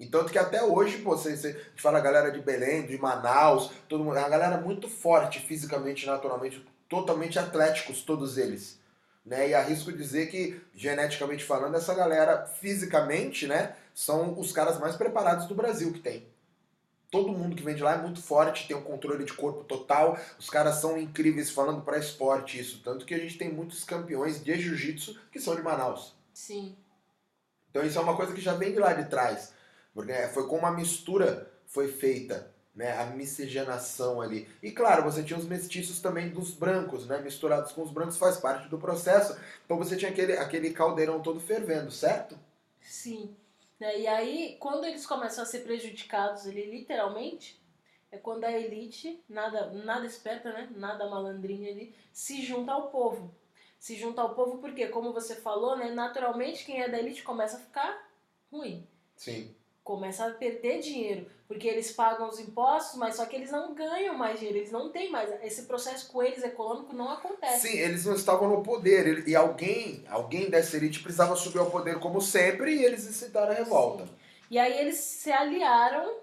E 0.00 0.06
tanto 0.06 0.32
que 0.32 0.38
até 0.38 0.62
hoje, 0.64 0.96
pô, 1.02 1.10
você, 1.10 1.36
você 1.36 1.50
a 1.76 1.80
fala 1.80 1.98
a 1.98 2.00
galera 2.00 2.32
de 2.32 2.40
Belém, 2.40 2.86
de 2.86 2.96
Manaus, 2.96 3.70
todo 3.86 4.02
mundo, 4.02 4.16
é 4.16 4.20
uma 4.20 4.30
galera 4.30 4.56
muito 4.58 4.88
forte 4.88 5.40
fisicamente, 5.40 6.06
naturalmente, 6.06 6.66
totalmente 6.88 7.38
atléticos, 7.38 8.00
todos 8.00 8.38
eles. 8.38 8.80
Né? 9.26 9.50
E 9.50 9.54
arrisco 9.54 9.92
dizer 9.92 10.30
que, 10.30 10.58
geneticamente 10.74 11.44
falando, 11.44 11.76
essa 11.76 11.94
galera, 11.94 12.46
fisicamente, 12.46 13.46
né, 13.46 13.76
são 13.94 14.40
os 14.40 14.52
caras 14.52 14.80
mais 14.80 14.96
preparados 14.96 15.44
do 15.44 15.54
Brasil 15.54 15.92
que 15.92 16.00
tem. 16.00 16.26
Todo 17.10 17.32
mundo 17.32 17.54
que 17.54 17.62
vem 17.62 17.74
de 17.74 17.82
lá 17.82 17.96
é 17.96 17.98
muito 18.00 18.22
forte, 18.22 18.66
tem 18.66 18.76
um 18.76 18.82
controle 18.82 19.24
de 19.24 19.34
corpo 19.34 19.64
total, 19.64 20.18
os 20.38 20.48
caras 20.48 20.76
são 20.76 20.96
incríveis 20.96 21.50
falando 21.50 21.82
para 21.82 21.98
esporte 21.98 22.58
isso. 22.58 22.80
Tanto 22.82 23.04
que 23.04 23.14
a 23.14 23.18
gente 23.18 23.36
tem 23.36 23.52
muitos 23.52 23.84
campeões 23.84 24.42
de 24.42 24.58
jiu-jitsu 24.58 25.20
que 25.30 25.38
são 25.38 25.54
de 25.54 25.60
Manaus. 25.62 26.14
sim. 26.32 26.76
Então 27.70 27.84
isso 27.84 27.98
é 27.98 28.02
uma 28.02 28.16
coisa 28.16 28.32
que 28.32 28.40
já 28.40 28.54
vem 28.54 28.72
de 28.72 28.78
lá 28.78 28.92
de 28.92 29.08
trás. 29.08 29.52
Porque 30.00 30.12
né, 30.12 30.28
foi 30.28 30.46
como 30.48 30.66
a 30.66 30.70
mistura 30.72 31.50
foi 31.66 31.88
feita, 31.88 32.50
né? 32.74 32.96
A 32.98 33.06
miscigenação 33.06 34.20
ali. 34.20 34.48
E 34.62 34.70
claro, 34.72 35.02
você 35.02 35.22
tinha 35.22 35.38
os 35.38 35.46
mestiços 35.46 36.00
também 36.00 36.30
dos 36.30 36.52
brancos, 36.52 37.06
né? 37.06 37.20
Misturados 37.20 37.72
com 37.72 37.82
os 37.82 37.90
brancos 37.92 38.16
faz 38.16 38.36
parte 38.38 38.68
do 38.68 38.78
processo. 38.78 39.36
Então 39.64 39.76
você 39.76 39.96
tinha 39.96 40.10
aquele, 40.10 40.32
aquele 40.38 40.72
caldeirão 40.72 41.20
todo 41.22 41.38
fervendo, 41.40 41.90
certo? 41.90 42.38
Sim. 42.80 43.36
Né, 43.78 44.00
E 44.00 44.06
aí, 44.06 44.56
quando 44.60 44.84
eles 44.84 45.06
começam 45.06 45.42
a 45.42 45.46
ser 45.46 45.60
prejudicados 45.60 46.46
ali, 46.46 46.70
literalmente, 46.70 47.60
é 48.10 48.18
quando 48.18 48.44
a 48.44 48.52
elite, 48.52 49.22
nada, 49.28 49.70
nada 49.70 50.06
esperta, 50.06 50.52
né? 50.52 50.68
Nada 50.76 51.08
malandrinha 51.08 51.70
ali, 51.70 51.94
se 52.12 52.42
junta 52.42 52.72
ao 52.72 52.90
povo. 52.90 53.34
Se 53.78 53.96
junta 53.96 54.20
ao 54.22 54.34
povo 54.34 54.58
porque, 54.58 54.88
como 54.88 55.12
você 55.12 55.36
falou, 55.36 55.76
né? 55.76 55.90
Naturalmente, 55.90 56.64
quem 56.64 56.82
é 56.82 56.88
da 56.88 56.98
elite 56.98 57.22
começa 57.22 57.56
a 57.56 57.60
ficar 57.60 58.10
ruim. 58.50 58.86
Sim. 59.16 59.54
Começa 59.82 60.26
a 60.26 60.30
perder 60.30 60.80
dinheiro. 60.80 61.26
Porque 61.48 61.66
eles 61.66 61.90
pagam 61.90 62.28
os 62.28 62.38
impostos, 62.38 62.96
mas 62.96 63.16
só 63.16 63.26
que 63.26 63.34
eles 63.34 63.50
não 63.50 63.74
ganham 63.74 64.16
mais 64.16 64.38
dinheiro. 64.38 64.58
Eles 64.58 64.70
não 64.70 64.92
têm 64.92 65.10
mais. 65.10 65.30
Esse 65.42 65.62
processo 65.62 66.10
com 66.12 66.22
eles 66.22 66.44
econômico 66.44 66.94
não 66.94 67.10
acontece. 67.10 67.68
Sim, 67.68 67.78
eles 67.78 68.04
não 68.04 68.14
estavam 68.14 68.48
no 68.48 68.62
poder. 68.62 69.26
E 69.26 69.34
alguém, 69.34 70.04
alguém 70.08 70.48
dessa 70.48 70.76
elite 70.76 71.02
precisava 71.02 71.34
subir 71.34 71.58
ao 71.58 71.70
poder 71.70 71.98
como 71.98 72.20
sempre 72.20 72.76
e 72.76 72.84
eles 72.84 73.04
incitaram 73.06 73.52
a 73.52 73.54
revolta. 73.54 74.06
Sim. 74.06 74.12
E 74.50 74.58
aí 74.58 74.78
eles 74.78 74.96
se 74.96 75.32
aliaram 75.32 76.18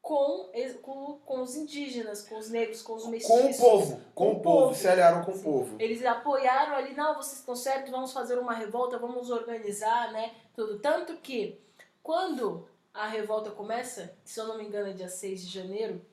com, 0.00 0.50
com, 0.80 1.18
com 1.24 1.42
os 1.42 1.54
indígenas, 1.54 2.22
com 2.22 2.38
os 2.38 2.48
negros, 2.48 2.80
com 2.80 2.94
os 2.94 3.06
mestiços. 3.06 3.40
Com 3.40 3.46
o 3.46 3.58
povo. 3.58 4.00
Com, 4.14 4.32
o 4.32 4.40
povo. 4.40 4.74
Se 4.74 4.88
aliaram 4.88 5.24
com 5.24 5.32
Sim. 5.32 5.40
o 5.40 5.42
povo. 5.42 5.76
Eles 5.78 6.04
apoiaram 6.04 6.76
ali, 6.76 6.94
não, 6.94 7.14
vocês 7.14 7.40
estão 7.40 7.54
certos, 7.54 7.90
vamos 7.90 8.12
fazer 8.12 8.38
uma 8.38 8.54
revolta, 8.54 8.98
vamos 8.98 9.30
organizar, 9.30 10.12
né? 10.12 10.32
Tudo. 10.54 10.78
Tanto 10.78 11.16
que 11.18 11.60
quando 12.02 12.66
a 12.98 13.06
revolta 13.06 13.50
começa, 13.52 14.16
se 14.24 14.40
eu 14.40 14.46
não 14.48 14.58
me 14.58 14.64
engano 14.64 14.88
é 14.88 14.92
dia 14.92 15.08
6 15.08 15.46
de 15.46 15.54
janeiro, 15.54 16.04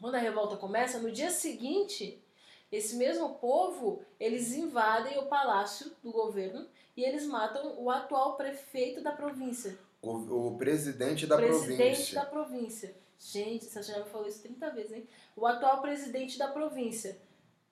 quando 0.00 0.14
a 0.14 0.18
revolta 0.18 0.56
começa, 0.56 0.98
no 0.98 1.10
dia 1.10 1.30
seguinte, 1.30 2.22
esse 2.70 2.96
mesmo 2.96 3.34
povo, 3.34 4.02
eles 4.18 4.52
invadem 4.52 5.18
o 5.18 5.26
palácio 5.26 5.92
do 6.02 6.12
governo 6.12 6.66
e 6.96 7.04
eles 7.04 7.26
matam 7.26 7.82
o 7.82 7.90
atual 7.90 8.36
prefeito 8.36 9.02
da 9.02 9.10
província. 9.12 9.76
O, 10.00 10.48
o 10.48 10.56
presidente 10.56 11.26
da 11.26 11.36
presidente 11.36 11.76
província. 11.78 12.14
da 12.14 12.26
província. 12.26 12.94
Gente, 13.18 13.66
essa 13.66 13.82
já 13.82 13.98
me 13.98 14.04
falou 14.04 14.28
isso 14.28 14.42
30 14.42 14.70
vezes, 14.70 14.92
hein? 14.92 15.08
O 15.34 15.46
atual 15.46 15.80
presidente 15.80 16.38
da 16.38 16.48
província. 16.48 17.18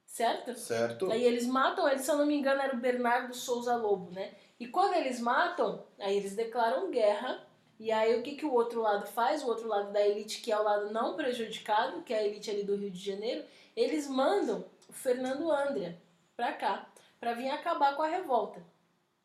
Certo? 0.06 0.54
Certo? 0.58 1.10
Aí 1.10 1.24
eles 1.24 1.46
matam 1.46 1.88
ele, 1.88 2.00
se 2.00 2.10
eu 2.10 2.16
não 2.16 2.26
me 2.26 2.34
engano, 2.34 2.60
era 2.60 2.74
o 2.74 2.80
Bernardo 2.80 3.34
Souza 3.34 3.76
Lobo, 3.76 4.10
né? 4.10 4.34
E 4.58 4.66
quando 4.66 4.94
eles 4.94 5.20
matam, 5.20 5.84
aí 5.98 6.16
eles 6.16 6.34
declaram 6.34 6.90
guerra. 6.90 7.46
E 7.82 7.90
aí 7.90 8.16
o 8.16 8.22
que, 8.22 8.36
que 8.36 8.46
o 8.46 8.52
outro 8.52 8.80
lado 8.80 9.08
faz? 9.08 9.42
O 9.42 9.48
outro 9.48 9.66
lado 9.66 9.90
da 9.90 10.00
elite, 10.06 10.40
que 10.40 10.52
é 10.52 10.56
o 10.56 10.62
lado 10.62 10.92
não 10.92 11.16
prejudicado, 11.16 12.02
que 12.02 12.14
é 12.14 12.18
a 12.18 12.24
elite 12.24 12.48
ali 12.48 12.62
do 12.62 12.76
Rio 12.76 12.92
de 12.92 13.04
Janeiro, 13.04 13.44
eles 13.74 14.06
mandam 14.06 14.64
o 14.88 14.92
Fernando 14.92 15.50
Andrea 15.50 16.00
pra 16.36 16.52
cá, 16.52 16.88
pra 17.18 17.34
vir 17.34 17.50
acabar 17.50 17.96
com 17.96 18.02
a 18.02 18.06
revolta. 18.06 18.64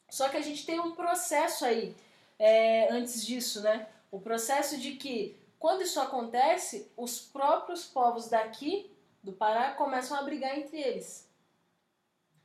Só 0.10 0.28
que 0.28 0.38
a 0.38 0.42
gente 0.42 0.66
tem 0.66 0.80
um 0.80 0.96
processo 0.96 1.66
aí 1.66 1.96
é, 2.40 2.92
antes 2.92 3.24
disso, 3.24 3.62
né? 3.62 3.88
O 4.10 4.20
processo 4.20 4.76
de 4.80 4.94
que, 4.94 5.38
quando 5.60 5.84
isso 5.84 6.00
acontece, 6.00 6.92
os 6.98 7.20
próprios 7.20 7.86
povos 7.86 8.28
daqui, 8.28 8.92
do 9.22 9.34
Pará, 9.34 9.76
começam 9.76 10.18
a 10.18 10.24
brigar 10.24 10.58
entre 10.58 10.82
eles. 10.82 11.30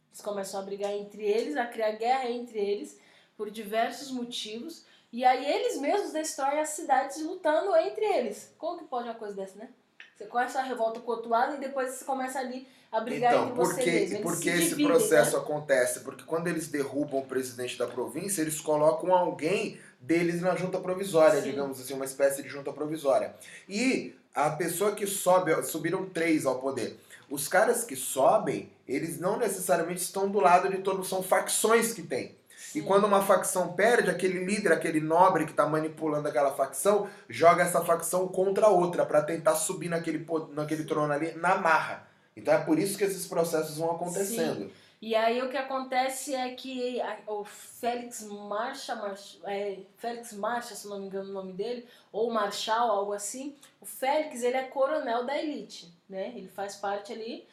Eles 0.09 0.21
começam 0.21 0.61
a 0.61 0.63
brigar 0.63 0.93
entre 0.93 1.25
eles, 1.25 1.57
a 1.57 1.65
criar 1.65 1.93
guerra 1.93 2.29
entre 2.29 2.59
eles, 2.59 3.01
por 3.35 3.51
diversos 3.51 4.11
motivos. 4.11 4.85
E 5.13 5.25
aí 5.25 5.45
eles 5.45 5.79
mesmos 5.79 6.13
destroem 6.13 6.59
as 6.59 6.71
cidades 6.71 7.23
lutando 7.23 7.77
entre 7.77 8.05
eles. 8.05 8.51
Como 8.57 8.79
que 8.79 8.85
pode 8.87 9.05
uma 9.05 9.15
coisa 9.15 9.35
dessa, 9.35 9.59
né? 9.59 9.69
Você 10.17 10.25
começa 10.25 10.59
a 10.59 10.63
revolta 10.63 11.01
com 11.01 11.11
o 11.11 11.15
outro 11.15 11.29
lado 11.31 11.57
e 11.57 11.59
depois 11.59 11.91
você 11.91 12.05
começa 12.05 12.39
ali 12.39 12.67
a 12.91 13.01
brigar 13.01 13.33
Então, 13.33 13.45
entre 13.45 13.57
por 13.57 13.67
você 13.67 13.83
que, 13.83 13.91
mesmo. 13.91 14.23
por 14.23 14.37
que 14.37 14.43
se 14.43 14.49
esse 14.51 14.69
dividem, 14.71 14.87
processo 14.87 15.37
né? 15.37 15.43
acontece? 15.43 16.01
Porque 16.01 16.25
quando 16.25 16.47
eles 16.47 16.69
derrubam 16.69 17.21
o 17.21 17.27
presidente 17.27 17.79
da 17.79 17.87
província, 17.87 18.41
eles 18.43 18.61
colocam 18.61 19.15
alguém 19.15 19.79
deles 20.01 20.41
na 20.41 20.55
junta 20.55 20.79
provisória, 20.79 21.41
Sim. 21.43 21.51
digamos 21.51 21.81
assim, 21.81 21.95
uma 21.95 22.05
espécie 22.05 22.43
de 22.43 22.49
junta 22.49 22.73
provisória. 22.73 23.35
E 23.69 24.15
a 24.35 24.51
pessoa 24.51 24.93
que 24.95 25.07
sobe, 25.07 25.63
subiram 25.65 26.09
três 26.09 26.47
ao 26.47 26.59
poder. 26.59 26.99
Os 27.31 27.49
caras 27.49 27.85
que 27.85 27.97
sobem, 27.97 28.71
eles 28.87 29.19
não 29.19 29.39
necessariamente 29.39 30.03
estão 30.03 30.29
do 30.31 30.41
lado 30.41 30.69
de 30.69 30.79
todos, 30.79 31.09
são 31.09 31.23
facções 31.23 31.93
que 31.93 32.03
tem. 32.03 32.37
E 32.75 32.81
Sim. 32.81 32.83
quando 32.83 33.05
uma 33.05 33.23
facção 33.23 33.73
perde, 33.73 34.11
aquele 34.11 34.45
líder, 34.45 34.73
aquele 34.73 35.01
nobre 35.01 35.45
que 35.45 35.51
está 35.51 35.67
manipulando 35.67 36.29
aquela 36.29 36.53
facção, 36.53 37.09
joga 37.29 37.63
essa 37.63 37.85
facção 37.85 38.29
contra 38.29 38.69
outra 38.69 39.05
para 39.05 39.23
tentar 39.23 39.57
subir 39.57 39.89
naquele, 39.89 40.27
naquele 40.53 40.85
trono 40.85 41.13
ali 41.13 41.33
na 41.33 41.57
marra. 41.57 42.07
Então 42.37 42.55
é 42.55 42.59
por 42.59 42.79
isso 42.79 42.97
que 42.97 43.05
esses 43.05 43.27
processos 43.27 43.77
vão 43.77 43.91
acontecendo. 43.91 44.71
E 45.03 45.17
aí 45.17 45.43
o 45.43 45.51
que 45.51 45.57
acontece 45.57 46.33
é 46.33 46.55
que 46.55 47.01
o 47.27 47.45
Félix 47.45 48.23
Marcha, 48.23 48.95
Marcha 48.95 49.39
é, 49.45 49.81
Félix 49.99 50.33
Marcha, 50.33 50.77
se 50.77 50.87
não 50.87 51.01
me 51.01 51.07
engano 51.07 51.31
o 51.31 51.33
nome 51.33 51.53
dele, 51.53 51.85
ou 52.13 52.31
Marshal, 52.31 52.89
algo 52.89 53.13
assim, 53.13 53.57
o 53.81 53.85
Félix 53.85 54.45
ele 54.45 54.57
é 54.57 54.63
coronel 54.63 55.27
da 55.27 55.37
elite, 55.37 55.93
né? 56.09 56.33
Ele 56.37 56.47
faz 56.47 56.77
parte 56.77 57.13
ali 57.13 57.45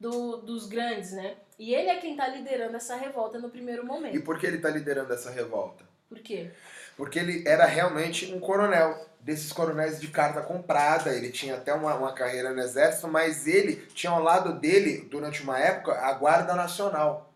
do, 0.00 0.38
dos 0.38 0.66
grandes, 0.66 1.12
né? 1.12 1.36
E 1.58 1.74
ele 1.74 1.88
é 1.88 1.96
quem 1.96 2.16
tá 2.16 2.28
liderando 2.28 2.76
essa 2.76 2.96
revolta 2.96 3.38
no 3.38 3.48
primeiro 3.50 3.82
E 3.82 3.86
momento. 3.86 4.22
por 4.22 4.38
que 4.38 4.46
ele 4.46 4.56
está 4.56 4.68
liderando 4.68 5.12
essa 5.12 5.30
revolta? 5.30 5.84
Por 6.08 6.18
quê? 6.20 6.50
Porque 6.96 7.18
ele 7.18 7.42
era 7.46 7.64
realmente 7.66 8.32
um 8.32 8.40
coronel, 8.40 9.06
desses 9.20 9.52
coronéis 9.52 10.00
de 10.00 10.08
carta 10.08 10.40
comprada. 10.40 11.12
Ele 11.12 11.30
tinha 11.30 11.56
até 11.56 11.74
uma, 11.74 11.94
uma 11.94 12.12
carreira 12.12 12.52
no 12.52 12.60
exército, 12.60 13.08
mas 13.08 13.46
ele 13.46 13.76
tinha 13.94 14.12
ao 14.12 14.22
lado 14.22 14.52
dele, 14.58 15.06
durante 15.10 15.42
uma 15.42 15.58
época, 15.58 15.92
a 15.92 16.12
Guarda 16.12 16.54
Nacional, 16.54 17.32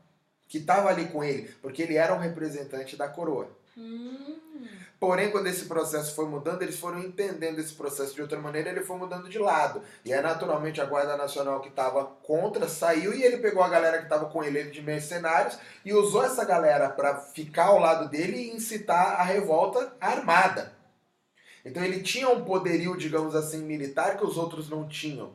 que 0.49 0.59
estava 0.59 0.89
ali 0.89 1.07
com 1.07 1.23
ele, 1.25 1.49
porque 1.62 1.83
ele 1.83 1.97
era 1.97 2.15
um 2.15 2.19
representante 2.19 2.97
da 2.97 3.09
coroa. 3.09 3.49
Hum, 3.77 4.29
Porém, 5.00 5.30
quando 5.30 5.47
esse 5.47 5.64
processo 5.64 6.14
foi 6.14 6.26
mudando, 6.26 6.61
eles 6.61 6.78
foram 6.78 6.99
entendendo 6.99 7.59
esse 7.59 7.73
processo 7.73 8.14
de 8.14 8.21
outra 8.21 8.38
maneira, 8.38 8.69
ele 8.69 8.83
foi 8.83 8.99
mudando 8.99 9.30
de 9.30 9.38
lado. 9.38 9.80
E 10.04 10.12
aí, 10.12 10.21
naturalmente, 10.21 10.78
a 10.78 10.85
Guarda 10.85 11.16
Nacional 11.16 11.62
que 11.62 11.71
estava 11.71 12.04
contra 12.04 12.69
saiu 12.69 13.14
e 13.14 13.23
ele 13.23 13.38
pegou 13.38 13.62
a 13.62 13.69
galera 13.71 13.97
que 13.97 14.04
estava 14.04 14.26
com 14.26 14.45
ele, 14.45 14.59
ele 14.59 14.71
de 14.71 14.83
mercenários, 14.83 15.59
e 15.87 15.95
usou 15.95 16.23
essa 16.23 16.45
galera 16.45 16.90
para 16.90 17.16
ficar 17.19 17.69
ao 17.69 17.78
lado 17.78 18.11
dele 18.11 18.37
e 18.37 18.54
incitar 18.54 19.19
a 19.19 19.23
revolta 19.23 19.97
armada. 19.99 20.75
Então 21.64 21.83
ele 21.83 22.02
tinha 22.02 22.28
um 22.28 22.45
poderio, 22.45 22.95
digamos 22.95 23.35
assim, 23.35 23.64
militar 23.64 24.19
que 24.19 24.25
os 24.25 24.37
outros 24.37 24.69
não 24.69 24.87
tinham. 24.87 25.33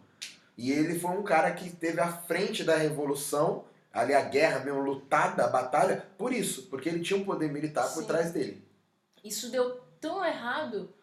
E 0.56 0.72
ele 0.72 1.00
foi 1.00 1.10
um 1.10 1.24
cara 1.24 1.52
que 1.52 1.68
esteve 1.68 2.00
à 2.00 2.08
frente 2.08 2.64
da 2.64 2.76
revolução, 2.76 3.66
ali 3.92 4.14
a 4.14 4.22
guerra 4.22 4.60
mesmo, 4.60 4.82
lutada, 4.82 5.44
a 5.44 5.48
batalha, 5.48 6.06
por 6.20 6.32
isso, 6.32 6.68
porque 6.70 6.88
ele 6.88 7.02
tinha 7.02 7.20
um 7.20 7.26
poder 7.26 7.52
militar 7.52 7.92
por 7.94 8.02
Sim. 8.02 8.08
trás 8.08 8.32
dele. 8.32 8.65
Isso 9.26 9.50
deu 9.50 9.82
tão 10.00 10.24
errado 10.24 10.94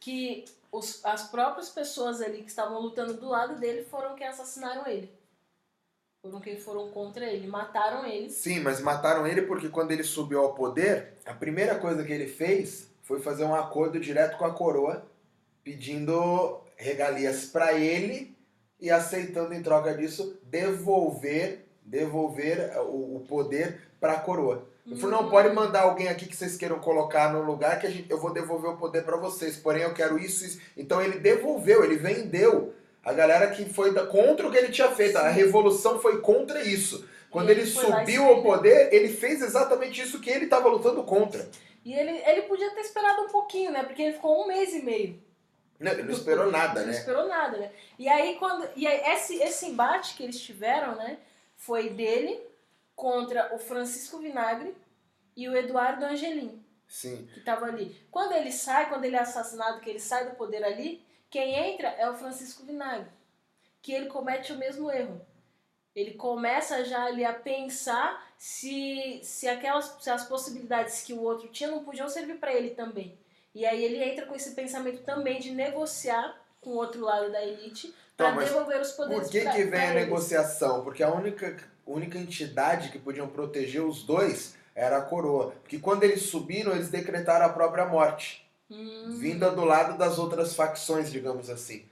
que 0.00 0.44
os, 0.72 1.04
as 1.04 1.30
próprias 1.30 1.68
pessoas 1.68 2.20
ali 2.20 2.42
que 2.42 2.50
estavam 2.50 2.80
lutando 2.80 3.14
do 3.14 3.28
lado 3.28 3.58
dele 3.58 3.84
foram 3.84 4.14
quem 4.16 4.26
assassinaram 4.26 4.86
ele. 4.86 5.10
Foram 6.22 6.40
quem 6.40 6.58
foram 6.58 6.90
contra 6.90 7.24
ele, 7.24 7.46
mataram 7.46 8.04
ele. 8.04 8.28
Sim, 8.28 8.60
mas 8.60 8.80
mataram 8.80 9.26
ele 9.26 9.42
porque 9.42 9.68
quando 9.68 9.92
ele 9.92 10.02
subiu 10.02 10.40
ao 10.40 10.54
poder, 10.54 11.14
a 11.24 11.32
primeira 11.32 11.78
coisa 11.78 12.04
que 12.04 12.12
ele 12.12 12.26
fez 12.26 12.90
foi 13.02 13.20
fazer 13.20 13.44
um 13.44 13.54
acordo 13.54 13.98
direto 13.98 14.36
com 14.36 14.44
a 14.44 14.52
coroa, 14.52 15.06
pedindo 15.64 16.60
regalias 16.76 17.46
para 17.46 17.72
ele 17.72 18.36
e 18.78 18.90
aceitando 18.90 19.54
em 19.54 19.62
troca 19.62 19.94
disso 19.94 20.38
devolver, 20.44 21.66
devolver 21.82 22.76
o, 22.80 23.16
o 23.16 23.24
poder 23.26 23.80
para 23.98 24.14
a 24.14 24.20
coroa. 24.20 24.66
Ele 24.90 25.00
falou, 25.00 25.22
não, 25.22 25.30
pode 25.30 25.54
mandar 25.54 25.82
alguém 25.82 26.08
aqui 26.08 26.26
que 26.26 26.36
vocês 26.36 26.56
queiram 26.56 26.80
colocar 26.80 27.32
no 27.32 27.42
lugar 27.42 27.78
que 27.78 27.86
a 27.86 27.90
gente, 27.90 28.10
eu 28.10 28.18
vou 28.18 28.32
devolver 28.32 28.70
o 28.72 28.76
poder 28.76 29.04
para 29.04 29.16
vocês. 29.16 29.56
Porém, 29.56 29.82
eu 29.82 29.94
quero 29.94 30.18
isso, 30.18 30.44
isso. 30.44 30.60
Então 30.76 31.00
ele 31.00 31.18
devolveu, 31.20 31.84
ele 31.84 31.96
vendeu 31.96 32.74
a 33.04 33.12
galera 33.12 33.48
que 33.50 33.64
foi 33.72 33.94
da- 33.94 34.06
contra 34.06 34.46
o 34.46 34.50
que 34.50 34.58
ele 34.58 34.72
tinha 34.72 34.90
feito. 34.90 35.16
A 35.16 35.28
Sim. 35.28 35.36
revolução 35.36 36.00
foi 36.00 36.20
contra 36.20 36.62
isso. 36.62 37.06
Quando 37.30 37.50
ele, 37.50 37.60
ele 37.60 37.70
subiu 37.70 38.24
ao 38.24 38.38
né? 38.38 38.42
poder, 38.42 38.92
ele 38.92 39.08
fez 39.08 39.40
exatamente 39.40 40.02
isso 40.02 40.20
que 40.20 40.28
ele 40.28 40.44
estava 40.46 40.68
lutando 40.68 41.04
contra. 41.04 41.48
E 41.84 41.94
ele, 41.94 42.10
ele 42.26 42.42
podia 42.42 42.70
ter 42.74 42.80
esperado 42.80 43.22
um 43.22 43.28
pouquinho, 43.28 43.70
né? 43.70 43.84
Porque 43.84 44.02
ele 44.02 44.14
ficou 44.14 44.42
um 44.42 44.48
mês 44.48 44.74
e 44.74 44.82
meio. 44.82 45.22
Não, 45.78 45.92
ele 45.92 46.02
não 46.02 46.12
esperou 46.12 46.50
nada, 46.50 46.80
Ele 46.80 46.86
Não 46.88 46.92
né? 46.92 46.98
esperou 46.98 47.28
nada, 47.28 47.56
né? 47.56 47.70
E 47.98 48.08
aí, 48.08 48.34
quando. 48.38 48.68
E 48.76 48.86
aí, 48.86 49.14
esse, 49.14 49.40
esse 49.40 49.66
embate 49.66 50.14
que 50.14 50.24
eles 50.24 50.38
tiveram, 50.40 50.96
né? 50.96 51.18
Foi 51.56 51.88
dele 51.90 52.40
contra 53.00 53.54
o 53.54 53.58
Francisco 53.58 54.18
Vinagre 54.18 54.76
e 55.34 55.48
o 55.48 55.56
Eduardo 55.56 56.04
Angelim, 56.04 56.62
Sim. 56.86 57.26
que 57.32 57.40
tava 57.40 57.64
ali. 57.64 57.96
Quando 58.10 58.32
ele 58.32 58.52
sai, 58.52 58.90
quando 58.90 59.04
ele 59.06 59.16
é 59.16 59.20
assassinado, 59.20 59.80
que 59.80 59.88
ele 59.88 59.98
sai 59.98 60.28
do 60.28 60.36
poder 60.36 60.62
ali, 60.62 61.02
quem 61.30 61.54
entra 61.54 61.88
é 61.88 62.08
o 62.10 62.14
Francisco 62.14 62.62
Vinagre. 62.66 63.08
Que 63.80 63.92
ele 63.92 64.06
comete 64.06 64.52
o 64.52 64.58
mesmo 64.58 64.90
erro. 64.90 65.18
Ele 65.96 66.12
começa 66.12 66.84
já 66.84 67.04
ali 67.06 67.24
a 67.24 67.32
pensar 67.32 68.22
se, 68.36 69.20
se 69.22 69.48
aquelas 69.48 69.96
se 69.98 70.10
as 70.10 70.24
possibilidades 70.28 71.00
que 71.02 71.14
o 71.14 71.22
outro 71.22 71.48
tinha 71.48 71.70
não 71.70 71.82
podiam 71.82 72.08
servir 72.08 72.34
para 72.38 72.52
ele 72.52 72.70
também. 72.70 73.18
E 73.54 73.64
aí 73.64 73.82
ele 73.82 74.02
entra 74.04 74.26
com 74.26 74.34
esse 74.34 74.50
pensamento 74.54 75.02
também 75.04 75.40
de 75.40 75.52
negociar 75.52 76.38
com 76.60 76.70
o 76.70 76.76
outro 76.76 77.00
lado 77.00 77.32
da 77.32 77.42
elite 77.42 77.94
para 78.16 78.26
Então, 78.28 78.36
mas 78.36 78.48
devolver 78.50 78.80
os 78.80 78.92
poderes 78.92 79.22
Por 79.24 79.32
que, 79.32 79.40
pra- 79.40 79.52
que 79.52 79.64
vem 79.64 79.80
a 79.80 79.90
eles. 79.90 80.04
negociação? 80.04 80.84
Porque 80.84 81.02
a 81.02 81.10
única, 81.10 81.56
única 81.86 82.18
entidade 82.18 82.90
que 82.90 82.98
podiam 82.98 83.28
proteger 83.28 83.82
os 83.82 84.02
dois 84.02 84.54
era 84.74 84.96
a 84.98 85.02
coroa. 85.02 85.52
Porque 85.62 85.78
quando 85.78 86.04
eles 86.04 86.22
subiram, 86.22 86.72
eles 86.72 86.88
decretaram 86.88 87.46
a 87.46 87.50
própria 87.50 87.84
morte. 87.86 88.46
Hum, 88.70 89.16
vinda 89.18 89.50
do 89.50 89.64
lado 89.64 89.98
das 89.98 90.18
outras 90.18 90.54
facções, 90.54 91.10
digamos 91.10 91.50
assim. 91.50 91.84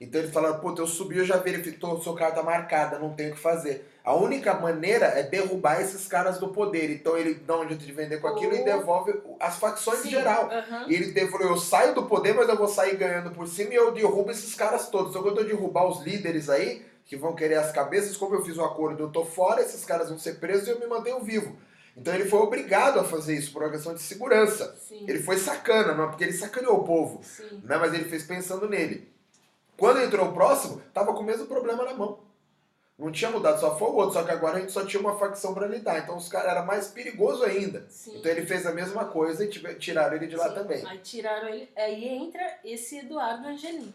Então 0.00 0.18
eles 0.18 0.32
falaram, 0.32 0.60
puta, 0.60 0.80
eu 0.80 0.86
subi, 0.86 1.18
eu 1.18 1.24
já 1.26 1.36
verificou, 1.36 2.00
sua 2.00 2.16
carta 2.16 2.42
marcada, 2.42 2.98
não 2.98 3.12
tenho 3.12 3.32
o 3.32 3.34
que 3.34 3.38
fazer. 3.40 3.86
A 4.02 4.14
única 4.14 4.54
maneira 4.54 5.04
é 5.06 5.22
derrubar 5.24 5.78
esses 5.82 6.06
caras 6.06 6.38
do 6.38 6.48
poder. 6.48 6.88
Então 6.90 7.18
ele 7.18 7.34
dá 7.34 7.58
um 7.60 7.68
jeito 7.68 7.84
de 7.84 7.92
vender 7.92 8.18
com 8.18 8.28
aquilo 8.28 8.54
e 8.54 8.60
Oh. 8.60 8.64
devolve 8.64 9.20
as 9.38 9.58
facções 9.58 9.98
sim, 9.98 10.08
em 10.08 10.10
geral. 10.12 10.48
aham. 10.50 10.86
E 10.88 10.94
ele 10.94 11.26
falou, 11.26 11.48
eu 11.48 11.56
saio 11.58 11.94
do 11.94 12.06
poder, 12.06 12.32
mas 12.32 12.48
eu 12.48 12.56
vou 12.56 12.68
sair 12.68 12.96
ganhando 12.96 13.30
por 13.32 13.46
cima 13.46 13.72
e 13.74 13.76
eu 13.76 13.92
derrubo 13.92 14.30
esses 14.30 14.54
caras 14.54 14.88
todos. 14.88 15.12
Só 15.12 15.20
que 15.20 15.28
eu 15.28 15.44
derrubar 15.44 15.86
os 15.86 16.00
líderes 16.02 16.48
aí, 16.48 16.86
que 17.10 17.16
vão 17.16 17.34
querer 17.34 17.56
as 17.56 17.72
cabeças, 17.72 18.16
como 18.16 18.36
eu 18.36 18.44
fiz 18.44 18.56
o 18.56 18.62
acordo, 18.64 19.02
eu 19.02 19.10
tô 19.10 19.24
fora, 19.24 19.60
esses 19.60 19.84
caras 19.84 20.08
vão 20.10 20.16
ser 20.16 20.38
presos 20.38 20.68
e 20.68 20.70
eu 20.70 20.78
me 20.78 20.86
mantenho 20.86 21.18
vivo. 21.24 21.56
Então 21.96 22.14
ele 22.14 22.26
foi 22.26 22.38
obrigado 22.38 23.00
a 23.00 23.04
fazer 23.04 23.34
isso 23.36 23.52
por 23.52 23.64
uma 23.64 23.70
questão 23.72 23.92
de 23.92 24.00
segurança. 24.00 24.76
Sim, 24.78 25.06
Ele 25.08 25.20
foi 25.20 25.36
sacana, 25.36 25.92
não 25.92 26.04
é 26.04 26.06
porque 26.06 26.22
ele 26.22 26.32
sacaneou 26.32 26.78
o 26.78 26.84
povo 26.84 27.20
sim. 27.24 27.60
né? 27.64 27.76
Mas 27.78 27.92
ele 27.94 28.04
fez 28.04 28.22
pensando 28.22 28.68
nele. 28.68 29.10
Quando 29.76 30.00
entrou 30.00 30.28
o 30.28 30.32
próximo, 30.32 30.80
tava 30.94 31.12
com 31.12 31.18
o 31.18 31.24
mesmo 31.24 31.46
problema 31.46 31.84
na 31.84 31.94
mão. 31.94 32.20
Não 32.96 33.10
tinha 33.10 33.28
mudado, 33.30 33.58
só 33.58 33.76
foi 33.76 33.88
o 33.88 33.94
outro, 33.96 34.12
só 34.12 34.22
que 34.22 34.30
agora 34.30 34.58
a 34.58 34.60
gente 34.60 34.70
só 34.70 34.86
tinha 34.86 35.00
uma 35.00 35.18
facção 35.18 35.52
para 35.52 35.66
lidar. 35.66 35.98
Então 35.98 36.16
os 36.16 36.28
caras 36.28 36.52
era 36.52 36.62
mais 36.62 36.86
perigoso 36.86 37.42
ainda. 37.42 37.86
sim. 37.88 38.18
Então 38.18 38.30
ele 38.30 38.46
fez 38.46 38.64
a 38.66 38.72
mesma 38.72 39.06
coisa 39.06 39.44
e 39.44 39.48
tiraram 39.48 40.14
ele 40.14 40.28
de 40.28 40.36
lá 40.36 40.50
também. 40.50 40.86
Aí 40.86 40.98
tiraram 40.98 41.48
ele. 41.48 41.68
Aí 41.74 42.04
entra 42.08 42.58
esse 42.64 42.98
Eduardo 42.98 43.48
Angelim. 43.48 43.92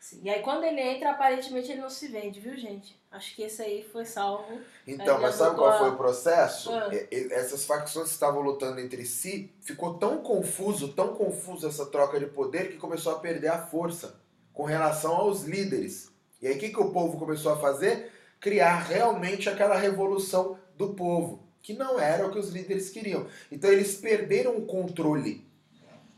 Sim. 0.00 0.20
E 0.22 0.30
aí 0.30 0.40
quando 0.42 0.64
ele 0.64 0.80
entra, 0.80 1.10
aparentemente 1.10 1.72
ele 1.72 1.80
não 1.80 1.90
se 1.90 2.06
vende, 2.08 2.38
viu, 2.38 2.56
gente? 2.56 2.96
Acho 3.10 3.34
que 3.34 3.42
esse 3.42 3.60
aí 3.62 3.82
foi 3.92 4.04
salvo. 4.04 4.60
Então, 4.86 5.20
mas 5.20 5.34
sabe 5.34 5.56
qual 5.56 5.68
a- 5.70 5.78
foi 5.78 5.90
o 5.90 5.96
processo? 5.96 6.70
Ah. 6.72 6.88
E- 6.94 7.28
Essas 7.32 7.64
facções 7.64 8.08
que 8.08 8.14
estavam 8.14 8.40
lutando 8.42 8.78
entre 8.80 9.04
si, 9.04 9.50
ficou 9.62 9.94
tão 9.94 10.18
confuso, 10.18 10.92
tão 10.92 11.14
confuso 11.14 11.66
essa 11.66 11.86
troca 11.86 12.20
de 12.20 12.26
poder 12.26 12.70
que 12.70 12.76
começou 12.76 13.12
a 13.12 13.18
perder 13.18 13.48
a 13.48 13.66
força 13.66 14.14
com 14.52 14.64
relação 14.64 15.14
aos 15.16 15.42
líderes. 15.42 16.10
E 16.40 16.46
aí 16.46 16.54
o 16.56 16.58
que, 16.58 16.68
que 16.68 16.80
o 16.80 16.90
povo 16.90 17.18
começou 17.18 17.52
a 17.52 17.56
fazer? 17.58 18.12
Criar 18.38 18.78
realmente 18.80 19.48
aquela 19.48 19.76
revolução 19.76 20.58
do 20.76 20.90
povo, 20.94 21.42
que 21.62 21.72
não 21.72 21.98
era 21.98 22.26
o 22.26 22.30
que 22.30 22.38
os 22.38 22.50
líderes 22.50 22.90
queriam. 22.90 23.26
Então 23.50 23.70
eles 23.72 23.96
perderam 23.96 24.56
o 24.56 24.66
controle. 24.66 25.45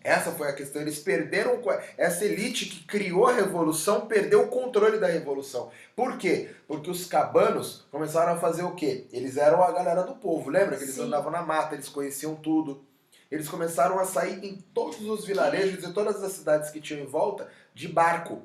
Essa 0.08 0.32
foi 0.32 0.48
a 0.48 0.54
questão. 0.54 0.80
Eles 0.80 0.98
perderam. 0.98 1.60
Essa 1.98 2.24
elite 2.24 2.64
que 2.64 2.84
criou 2.84 3.26
a 3.26 3.34
revolução 3.34 4.06
perdeu 4.06 4.44
o 4.44 4.48
controle 4.48 4.98
da 4.98 5.06
revolução. 5.06 5.70
Por 5.94 6.16
quê? 6.16 6.48
Porque 6.66 6.90
os 6.90 7.04
cabanos 7.04 7.84
começaram 7.90 8.32
a 8.32 8.36
fazer 8.36 8.62
o 8.62 8.74
quê? 8.74 9.06
Eles 9.12 9.36
eram 9.36 9.62
a 9.62 9.70
galera 9.70 10.02
do 10.02 10.14
povo, 10.14 10.48
lembra? 10.48 10.78
Que 10.78 10.84
eles 10.84 10.94
Sim. 10.94 11.02
andavam 11.02 11.30
na 11.30 11.42
mata, 11.42 11.74
eles 11.74 11.90
conheciam 11.90 12.34
tudo. 12.34 12.82
Eles 13.30 13.50
começaram 13.50 13.98
a 13.98 14.06
sair 14.06 14.42
em 14.42 14.56
todos 14.72 14.98
os 15.06 15.26
vilarejos 15.26 15.84
e 15.84 15.92
todas 15.92 16.24
as 16.24 16.32
cidades 16.32 16.70
que 16.70 16.80
tinham 16.80 17.02
em 17.02 17.06
volta 17.06 17.46
de 17.74 17.86
barco, 17.86 18.40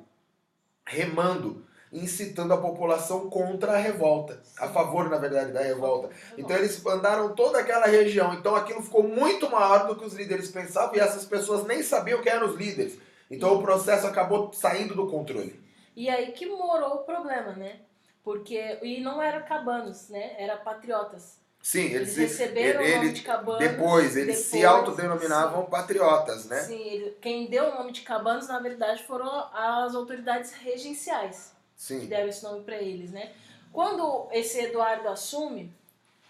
remando. 0.84 1.64
Incitando 1.94 2.52
a 2.52 2.56
população 2.56 3.30
contra 3.30 3.72
a 3.74 3.76
revolta, 3.76 4.42
a 4.58 4.68
favor, 4.68 5.08
na 5.08 5.16
verdade, 5.16 5.52
da 5.52 5.60
revolta. 5.60 6.10
Então 6.36 6.56
eles 6.56 6.84
andaram 6.84 7.34
toda 7.34 7.60
aquela 7.60 7.86
região, 7.86 8.34
então 8.34 8.56
aquilo 8.56 8.82
ficou 8.82 9.04
muito 9.04 9.48
maior 9.48 9.86
do 9.86 9.94
que 9.96 10.04
os 10.04 10.12
líderes 10.12 10.50
pensavam 10.50 10.96
e 10.96 11.00
essas 11.00 11.24
pessoas 11.24 11.64
nem 11.64 11.82
sabiam 11.82 12.20
quem 12.20 12.32
eram 12.32 12.48
os 12.48 12.56
líderes. 12.56 12.98
Então 13.30 13.54
o 13.54 13.62
processo 13.62 14.06
acabou 14.06 14.52
saindo 14.52 14.94
do 14.94 15.08
controle. 15.08 15.58
E 15.96 16.10
aí 16.10 16.32
que 16.32 16.46
morou 16.46 16.94
o 16.96 16.98
problema, 17.04 17.52
né? 17.52 17.76
Porque 18.24 18.78
e 18.82 19.00
não 19.00 19.22
era 19.22 19.40
cabanos, 19.40 20.08
né? 20.08 20.34
Era 20.38 20.56
patriotas. 20.56 21.38
Sim, 21.62 21.84
Eles 21.84 22.16
eles, 22.18 22.30
receberam 22.38 22.82
ele- 22.82 22.92
o 22.92 22.96
nome 22.98 23.12
de 23.12 23.22
cabanos. 23.22 23.58
depois 23.58 24.16
eles 24.16 24.36
se 24.38 24.62
autodenominavam 24.64 25.64
patriotas, 25.66 26.44
né? 26.46 26.60
Sim, 26.60 26.78
ele- 26.88 27.16
quem 27.22 27.46
deu 27.48 27.68
o 27.70 27.74
nome 27.76 27.92
de 27.92 28.02
cabanos, 28.02 28.48
na 28.48 28.58
verdade, 28.58 29.02
foram 29.04 29.26
as 29.54 29.94
autoridades 29.94 30.52
regenciais 30.52 31.53
que 31.76 31.82
Sim. 31.82 32.06
deram 32.06 32.28
esse 32.28 32.42
nome 32.42 32.64
para 32.64 32.76
eles, 32.76 33.10
né? 33.10 33.32
Quando 33.72 34.28
esse 34.30 34.60
Eduardo 34.60 35.08
assume, 35.08 35.72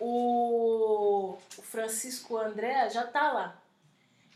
o, 0.00 1.37
o 1.59 1.62
Francisco 1.62 2.37
André 2.37 2.88
já 2.90 3.07
tá 3.07 3.33
lá. 3.33 3.62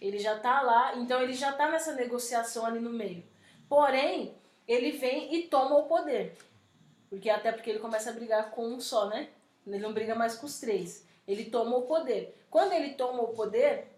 Ele 0.00 0.18
já 0.18 0.38
tá 0.38 0.60
lá, 0.60 0.94
então 0.96 1.20
ele 1.20 1.32
já 1.32 1.52
tá 1.52 1.70
nessa 1.70 1.92
negociação 1.94 2.64
ali 2.64 2.78
no 2.78 2.90
meio. 2.90 3.24
Porém, 3.68 4.34
ele 4.66 4.92
vem 4.92 5.34
e 5.34 5.48
toma 5.48 5.76
o 5.76 5.86
poder. 5.86 6.36
Porque 7.10 7.30
até 7.30 7.50
porque 7.50 7.70
ele 7.70 7.78
começa 7.78 8.10
a 8.10 8.12
brigar 8.12 8.50
com 8.50 8.66
um 8.66 8.80
só, 8.80 9.08
né? 9.08 9.28
Ele 9.66 9.78
não 9.78 9.92
briga 9.92 10.14
mais 10.14 10.36
com 10.36 10.46
os 10.46 10.60
três. 10.60 11.04
Ele 11.26 11.46
toma 11.46 11.76
o 11.76 11.82
poder. 11.82 12.38
Quando 12.50 12.72
ele 12.72 12.94
toma 12.94 13.22
o 13.22 13.34
poder, 13.34 13.88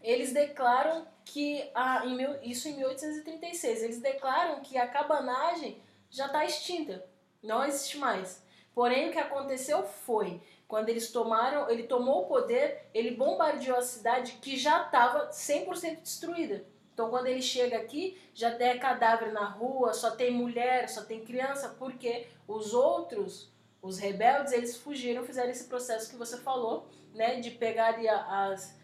eles 0.00 0.32
declaram 0.32 1.06
que 1.24 1.70
a, 1.74 2.06
em 2.06 2.16
mil, 2.16 2.42
isso 2.42 2.68
em 2.68 2.76
1836, 2.76 3.82
eles 3.82 4.00
declaram 4.00 4.60
que 4.60 4.78
a 4.78 4.86
cabanagem 4.86 5.80
já 6.12 6.26
está 6.26 6.44
extinta, 6.44 7.04
não 7.42 7.64
existe 7.64 7.96
mais. 7.98 8.42
Porém, 8.74 9.08
o 9.08 9.12
que 9.12 9.18
aconteceu 9.18 9.82
foi, 9.82 10.40
quando 10.68 10.88
eles 10.88 11.10
tomaram, 11.10 11.68
ele 11.68 11.82
tomou 11.84 12.22
o 12.22 12.26
poder, 12.26 12.88
ele 12.94 13.10
bombardeou 13.16 13.76
a 13.78 13.82
cidade 13.82 14.32
que 14.40 14.56
já 14.56 14.84
estava 14.84 15.28
100% 15.30 16.02
destruída. 16.02 16.64
Então, 16.94 17.08
quando 17.10 17.26
ele 17.26 17.40
chega 17.42 17.78
aqui, 17.78 18.20
já 18.34 18.54
tem 18.54 18.78
cadáver 18.78 19.32
na 19.32 19.44
rua, 19.46 19.92
só 19.94 20.10
tem 20.12 20.30
mulher, 20.30 20.88
só 20.88 21.02
tem 21.02 21.24
criança, 21.24 21.74
porque 21.78 22.28
os 22.46 22.74
outros, 22.74 23.50
os 23.80 23.98
rebeldes, 23.98 24.52
eles 24.52 24.76
fugiram, 24.76 25.24
fizeram 25.24 25.50
esse 25.50 25.64
processo 25.64 26.10
que 26.10 26.16
você 26.16 26.36
falou, 26.38 26.86
né, 27.14 27.40
de 27.40 27.50
pegar 27.50 27.94
ali 27.94 28.08
a- 28.08 28.50
as 28.52 28.74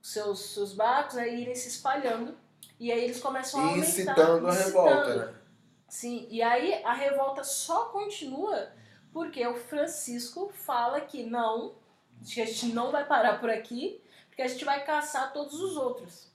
seus, 0.00 0.54
seus 0.54 0.72
barcos 0.72 1.16
né, 1.16 1.28
e 1.28 1.42
irem 1.42 1.54
se 1.54 1.68
espalhando. 1.68 2.36
E 2.78 2.90
aí 2.92 3.04
eles 3.04 3.20
começam 3.20 3.60
a 3.60 3.64
aumentar. 3.70 3.88
incitando 3.88 4.46
a 4.46 4.52
revolta, 4.52 5.14
né? 5.26 5.34
Sim, 5.88 6.26
e 6.30 6.42
aí 6.42 6.82
a 6.84 6.92
revolta 6.92 7.44
só 7.44 7.86
continua 7.86 8.72
porque 9.12 9.46
o 9.46 9.54
Francisco 9.54 10.50
fala 10.52 11.00
que 11.00 11.22
não, 11.22 11.74
que 12.24 12.42
a 12.42 12.46
gente 12.46 12.66
não 12.66 12.90
vai 12.90 13.06
parar 13.06 13.38
por 13.38 13.48
aqui, 13.48 14.02
porque 14.28 14.42
a 14.42 14.48
gente 14.48 14.64
vai 14.64 14.84
caçar 14.84 15.32
todos 15.32 15.60
os 15.60 15.76
outros. 15.76 16.28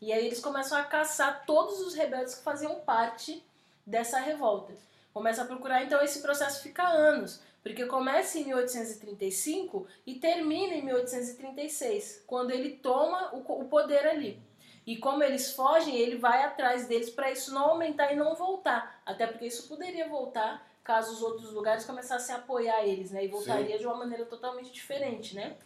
E 0.00 0.12
aí 0.12 0.26
eles 0.26 0.40
começam 0.40 0.76
a 0.76 0.82
caçar 0.82 1.46
todos 1.46 1.80
os 1.80 1.94
rebeldes 1.94 2.34
que 2.34 2.42
faziam 2.42 2.80
parte 2.80 3.42
dessa 3.86 4.18
revolta. 4.18 4.74
Começa 5.12 5.42
a 5.42 5.46
procurar, 5.46 5.84
então 5.84 6.02
esse 6.02 6.20
processo 6.20 6.60
fica 6.60 6.82
anos, 6.82 7.40
porque 7.62 7.86
começa 7.86 8.38
em 8.38 8.46
1835 8.46 9.86
e 10.04 10.16
termina 10.16 10.74
em 10.74 10.84
1836, 10.84 12.24
quando 12.26 12.50
ele 12.50 12.70
toma 12.70 13.30
o, 13.32 13.64
poder 13.66 14.06
ali. 14.06 14.42
E 14.86 14.96
como 14.96 15.22
eles 15.22 15.52
fogem, 15.52 15.96
ele 15.96 16.18
vai 16.18 16.42
atrás 16.42 16.86
deles 16.86 17.08
para 17.08 17.30
isso 17.30 17.54
não 17.54 17.70
aumentar 17.70 18.12
e 18.12 18.16
não 18.16 18.34
voltar. 18.34 19.00
Até 19.06 19.26
porque 19.26 19.46
isso 19.46 19.66
poderia 19.68 20.08
voltar 20.08 20.66
caso 20.84 21.14
os 21.14 21.22
outros 21.22 21.50
lugares 21.52 21.86
começassem 21.86 22.34
a 22.34 22.38
apoiar 22.38 22.84
eles, 22.86 23.10
né? 23.10 23.24
E 23.24 23.28
voltaria 23.28 23.78
de 23.78 23.86
uma 23.86 23.96
maneira 23.96 24.26
totalmente 24.26 24.70
diferente, 24.70 25.34
né? 25.34 25.56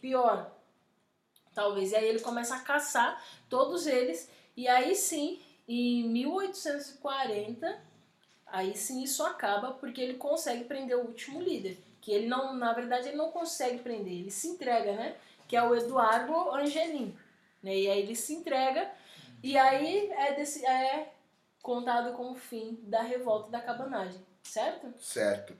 Pior, 0.00 0.50
talvez. 1.54 1.92
E 1.92 1.96
aí 1.96 2.06
ele 2.06 2.20
começa 2.20 2.54
a 2.54 2.60
caçar 2.60 3.24
todos 3.48 3.86
eles. 3.86 4.30
E 4.54 4.68
aí 4.68 4.94
sim, 4.94 5.40
em 5.66 6.06
1840, 6.10 7.80
aí 8.46 8.76
sim 8.76 9.02
isso 9.02 9.24
acaba 9.24 9.72
porque 9.72 10.00
ele 10.00 10.14
consegue 10.14 10.64
prender 10.64 10.98
o 10.98 11.06
último 11.06 11.40
líder. 11.40 11.78
Que 12.02 12.12
ele 12.12 12.26
não, 12.26 12.54
na 12.54 12.74
verdade, 12.74 13.08
ele 13.08 13.16
não 13.16 13.32
consegue 13.32 13.78
prender, 13.78 14.12
ele 14.12 14.30
se 14.30 14.48
entrega, 14.48 14.92
né? 14.92 15.16
Que 15.48 15.56
é 15.56 15.62
o 15.62 15.74
Eduardo 15.74 16.50
Angelim. 16.54 17.16
Né? 17.62 17.76
E 17.76 17.90
aí 17.90 18.00
ele 18.00 18.14
se 18.14 18.34
entrega 18.34 18.90
e 19.42 19.56
aí 19.56 20.10
é, 20.10 20.34
desse, 20.34 20.64
é 20.66 21.12
contado 21.62 22.14
como 22.14 22.32
o 22.32 22.36
fim 22.36 22.78
da 22.82 23.02
revolta 23.02 23.50
da 23.50 23.60
cabanagem, 23.60 24.20
certo? 24.42 24.92
Certo. 24.98 25.54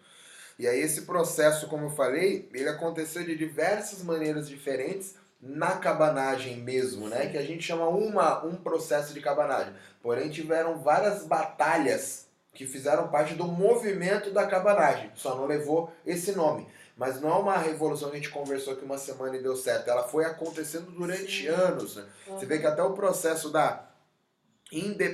E 0.58 0.66
aí 0.66 0.80
esse 0.80 1.02
processo, 1.02 1.68
como 1.68 1.86
eu 1.86 1.90
falei, 1.90 2.48
ele 2.54 2.68
aconteceu 2.68 3.24
de 3.24 3.36
diversas 3.36 4.02
maneiras 4.02 4.48
diferentes 4.48 5.16
na 5.40 5.76
cabanagem 5.76 6.56
mesmo, 6.56 7.08
né? 7.08 7.26
Que 7.26 7.36
a 7.36 7.42
gente 7.42 7.62
chama 7.62 7.88
uma, 7.88 8.44
um 8.44 8.56
processo 8.56 9.12
de 9.12 9.20
cabanagem. 9.20 9.74
Porém, 10.02 10.30
tiveram 10.30 10.78
várias 10.78 11.24
batalhas 11.24 12.26
que 12.54 12.66
fizeram 12.66 13.08
parte 13.08 13.34
do 13.34 13.46
movimento 13.46 14.30
da 14.30 14.46
cabanagem. 14.46 15.10
Só 15.14 15.36
não 15.36 15.46
levou 15.46 15.92
esse 16.06 16.32
nome. 16.32 16.66
Mas 16.96 17.20
não 17.20 17.30
é 17.30 17.34
uma 17.34 17.58
revolução 17.58 18.08
que 18.08 18.16
a 18.16 18.18
gente 18.18 18.30
conversou 18.30 18.72
aqui 18.72 18.84
uma 18.84 18.96
semana 18.96 19.36
e 19.36 19.42
deu 19.42 19.54
certo. 19.54 19.88
Ela 19.88 20.08
foi 20.08 20.24
acontecendo 20.24 20.90
durante 20.90 21.42
Sim. 21.42 21.48
anos, 21.48 21.96
né? 21.96 22.06
Você 22.26 22.46
vê 22.46 22.58
que 22.58 22.66
até 22.66 22.82
o 22.82 22.94
processo 22.94 23.50
da, 23.50 23.86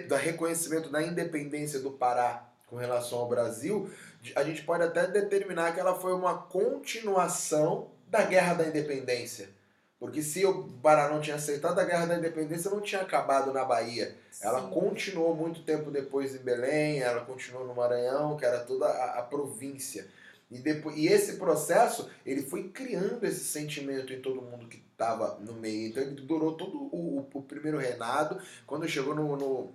da 0.08 0.16
reconhecimento 0.16 0.90
da 0.90 1.02
independência 1.02 1.80
do 1.80 1.90
Pará 1.90 2.48
com 2.68 2.76
relação 2.76 3.18
ao 3.18 3.28
Brasil, 3.28 3.90
a 4.36 4.44
gente 4.44 4.62
pode 4.62 4.84
até 4.84 5.06
determinar 5.08 5.72
que 5.72 5.80
ela 5.80 5.98
foi 5.98 6.14
uma 6.14 6.38
continuação 6.38 7.90
da 8.06 8.22
Guerra 8.22 8.54
da 8.54 8.66
Independência. 8.66 9.50
Porque 9.98 10.22
se 10.22 10.44
o 10.44 10.64
Pará 10.82 11.08
não 11.08 11.20
tinha 11.20 11.36
aceitado 11.36 11.78
a 11.78 11.84
Guerra 11.84 12.06
da 12.06 12.16
Independência, 12.16 12.70
não 12.70 12.80
tinha 12.80 13.02
acabado 13.02 13.52
na 13.52 13.64
Bahia. 13.64 14.16
Ela 14.40 14.62
Sim. 14.62 14.70
continuou 14.70 15.34
muito 15.34 15.62
tempo 15.62 15.90
depois 15.90 16.34
em 16.34 16.38
Belém, 16.38 17.00
ela 17.00 17.24
continuou 17.24 17.66
no 17.66 17.74
Maranhão, 17.74 18.36
que 18.36 18.44
era 18.44 18.60
toda 18.60 18.86
a, 18.86 19.18
a 19.18 19.22
província. 19.22 20.08
E, 20.52 20.58
depois, 20.60 20.96
e 20.96 21.06
esse 21.06 21.36
processo, 21.38 22.10
ele 22.26 22.42
foi 22.42 22.68
criando 22.70 23.24
esse 23.24 23.44
sentimento 23.44 24.12
em 24.12 24.20
todo 24.20 24.42
mundo 24.42 24.68
que 24.68 24.78
estava 24.92 25.38
no 25.40 25.54
meio. 25.54 25.88
Então 25.88 26.02
ele 26.02 26.20
durou 26.22 26.54
todo 26.56 26.76
o, 26.78 27.18
o- 27.20 27.30
o 27.34 27.42
primeiro 27.42 27.78
reinado. 27.78 28.40
Quando 28.66 28.88
chegou 28.88 29.14
no, 29.14 29.36
no, 29.36 29.72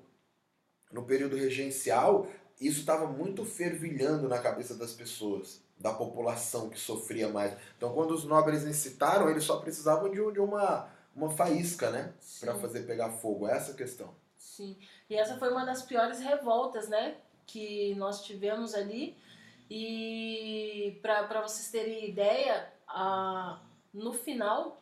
no 0.91 1.03
período 1.03 1.35
regencial, 1.35 2.27
isso 2.59 2.79
estava 2.79 3.07
muito 3.07 3.45
fervilhando 3.45 4.27
na 4.27 4.39
cabeça 4.39 4.75
das 4.75 4.93
pessoas, 4.93 5.61
da 5.79 5.93
população 5.93 6.69
que 6.69 6.79
sofria 6.79 7.29
mais. 7.29 7.55
Então 7.77 7.93
quando 7.93 8.11
os 8.11 8.23
nobres 8.25 8.63
incitaram, 8.63 9.29
eles 9.29 9.43
só 9.43 9.57
precisavam 9.59 10.09
de, 10.09 10.17
de 10.33 10.39
uma, 10.39 10.89
uma 11.15 11.29
faísca, 11.29 11.89
né? 11.91 12.13
Para 12.39 12.55
fazer 12.55 12.81
pegar 12.81 13.09
fogo. 13.11 13.47
Essa 13.47 13.71
é 13.71 13.73
a 13.73 13.77
questão. 13.77 14.13
Sim. 14.37 14.77
E 15.09 15.15
essa 15.15 15.37
foi 15.37 15.49
uma 15.51 15.65
das 15.65 15.81
piores 15.83 16.19
revoltas, 16.19 16.87
né? 16.87 17.17
Que 17.45 17.93
nós 17.95 18.23
tivemos 18.23 18.73
ali. 18.73 19.15
E 19.69 20.99
para 21.01 21.41
vocês 21.41 21.69
terem 21.69 22.09
ideia, 22.09 22.71
a, 22.87 23.61
no 23.93 24.13
final 24.13 24.81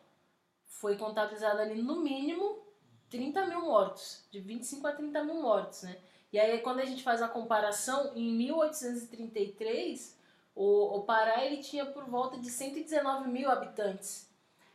foi 0.65 0.97
contabilizado 0.97 1.59
ali 1.59 1.81
no 1.81 2.01
mínimo 2.01 2.63
30 3.09 3.47
mil 3.47 3.61
mortos, 3.61 4.23
de 4.31 4.39
25 4.39 4.87
a 4.87 4.91
30 4.91 5.23
mil 5.23 5.41
mortos, 5.41 5.83
né? 5.83 5.97
E 6.31 6.39
aí 6.39 6.59
quando 6.59 6.79
a 6.79 6.85
gente 6.85 7.01
faz 7.01 7.21
a 7.21 7.27
comparação, 7.27 8.11
em 8.15 8.31
1833, 8.33 10.17
o, 10.53 10.97
o 10.97 11.03
Pará 11.03 11.43
ele 11.45 11.63
tinha 11.63 11.85
por 11.85 12.05
volta 12.05 12.37
de 12.37 12.49
119 12.49 13.29
mil 13.29 13.49
habitantes. 13.49 14.29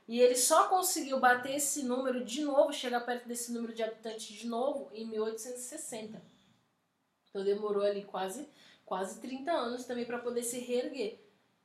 E 0.09 0.21
ele 0.21 0.35
só 0.35 0.69
conseguiu 0.69 1.21
bater 1.21 1.55
esse 1.55 1.85
número 1.85 2.25
de 2.25 2.43
novo, 2.43 2.73
chegar 2.73 3.01
perto 3.01 3.29
desse 3.29 3.53
número 3.53 3.73
de 3.73 3.83
habitantes 3.83 4.27
de 4.27 4.47
novo, 4.47 4.91
em 4.93 5.07
1860. 5.07 6.21
Então 7.29 7.45
demorou 7.45 7.85
ali 7.85 8.03
quase, 8.03 8.49
quase 8.91 9.21
30 9.21 9.53
anos 9.53 9.85
também 9.85 10.05
para 10.05 10.19
poder 10.19 10.43
se 10.43 10.59
reerguer. 10.59 11.21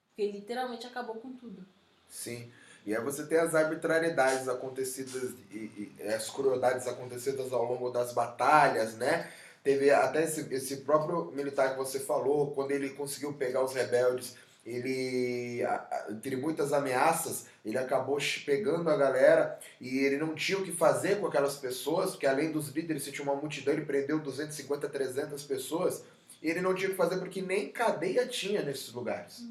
Porque 0.09 0.31
literalmente 0.31 0.85
acabou 0.85 1.15
com 1.15 1.33
tudo. 1.33 1.65
Sim. 2.07 2.51
E 2.85 2.95
aí 2.95 3.03
você 3.03 3.25
tem 3.25 3.39
as 3.39 3.55
arbitrariedades 3.55 4.47
acontecidas 4.47 5.33
e, 5.49 5.91
e 5.99 6.03
as 6.03 6.29
crueldades 6.29 6.85
acontecidas 6.85 7.51
ao 7.51 7.65
longo 7.65 7.89
das 7.89 8.13
batalhas, 8.13 8.93
né? 8.93 9.27
Teve 9.63 9.89
até 9.89 10.23
esse, 10.23 10.53
esse 10.53 10.77
próprio 10.77 11.31
militar 11.31 11.71
que 11.71 11.79
você 11.79 11.99
falou, 11.99 12.51
quando 12.51 12.69
ele 12.69 12.91
conseguiu 12.91 13.33
pegar 13.33 13.63
os 13.63 13.73
rebeldes, 13.73 14.35
ele, 14.63 15.63
entre 16.11 16.35
muitas 16.35 16.73
ameaças, 16.73 17.47
ele 17.65 17.77
acabou 17.79 18.19
pegando 18.45 18.88
a 18.88 18.95
galera 18.95 19.57
e 19.81 19.97
ele 19.97 20.17
não 20.17 20.35
tinha 20.35 20.59
o 20.59 20.63
que 20.63 20.71
fazer 20.71 21.19
com 21.19 21.25
aquelas 21.25 21.57
pessoas, 21.57 22.11
porque 22.11 22.27
além 22.27 22.51
dos 22.51 22.69
líderes, 22.69 23.03
se 23.03 23.11
tinha 23.11 23.23
uma 23.23 23.39
multidão, 23.39 23.73
ele 23.73 23.85
prendeu 23.85 24.19
250, 24.19 24.88
300 24.88 25.43
pessoas, 25.43 26.03
ele 26.49 26.62
não 26.62 26.75
tinha 26.75 26.89
que 26.89 26.95
fazer 26.95 27.17
porque 27.17 27.41
nem 27.41 27.71
cadeia 27.71 28.27
tinha 28.27 28.62
nesses 28.62 28.91
lugares 28.91 29.43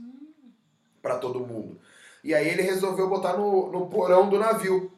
para 1.02 1.18
todo 1.18 1.46
mundo. 1.46 1.80
E 2.22 2.34
aí 2.34 2.48
ele 2.48 2.62
resolveu 2.62 3.08
botar 3.08 3.36
no, 3.36 3.70
no 3.70 3.88
porão 3.88 4.28
do 4.28 4.38
navio. 4.38 4.92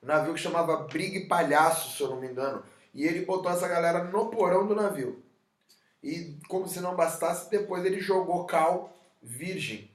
O 0.00 0.06
navio 0.06 0.34
que 0.34 0.40
chamava 0.40 0.84
Brigue 0.84 1.26
Palhaço, 1.26 1.96
se 1.96 2.02
eu 2.02 2.08
não 2.08 2.20
me 2.20 2.28
engano. 2.28 2.62
E 2.94 3.04
ele 3.04 3.24
botou 3.24 3.50
essa 3.50 3.68
galera 3.68 4.04
no 4.04 4.30
porão 4.30 4.66
do 4.66 4.74
navio. 4.74 5.22
E 6.02 6.38
como 6.48 6.66
se 6.66 6.80
não 6.80 6.96
bastasse, 6.96 7.50
depois 7.50 7.84
ele 7.84 8.00
jogou 8.00 8.44
cal 8.46 8.96
virgem 9.22 9.90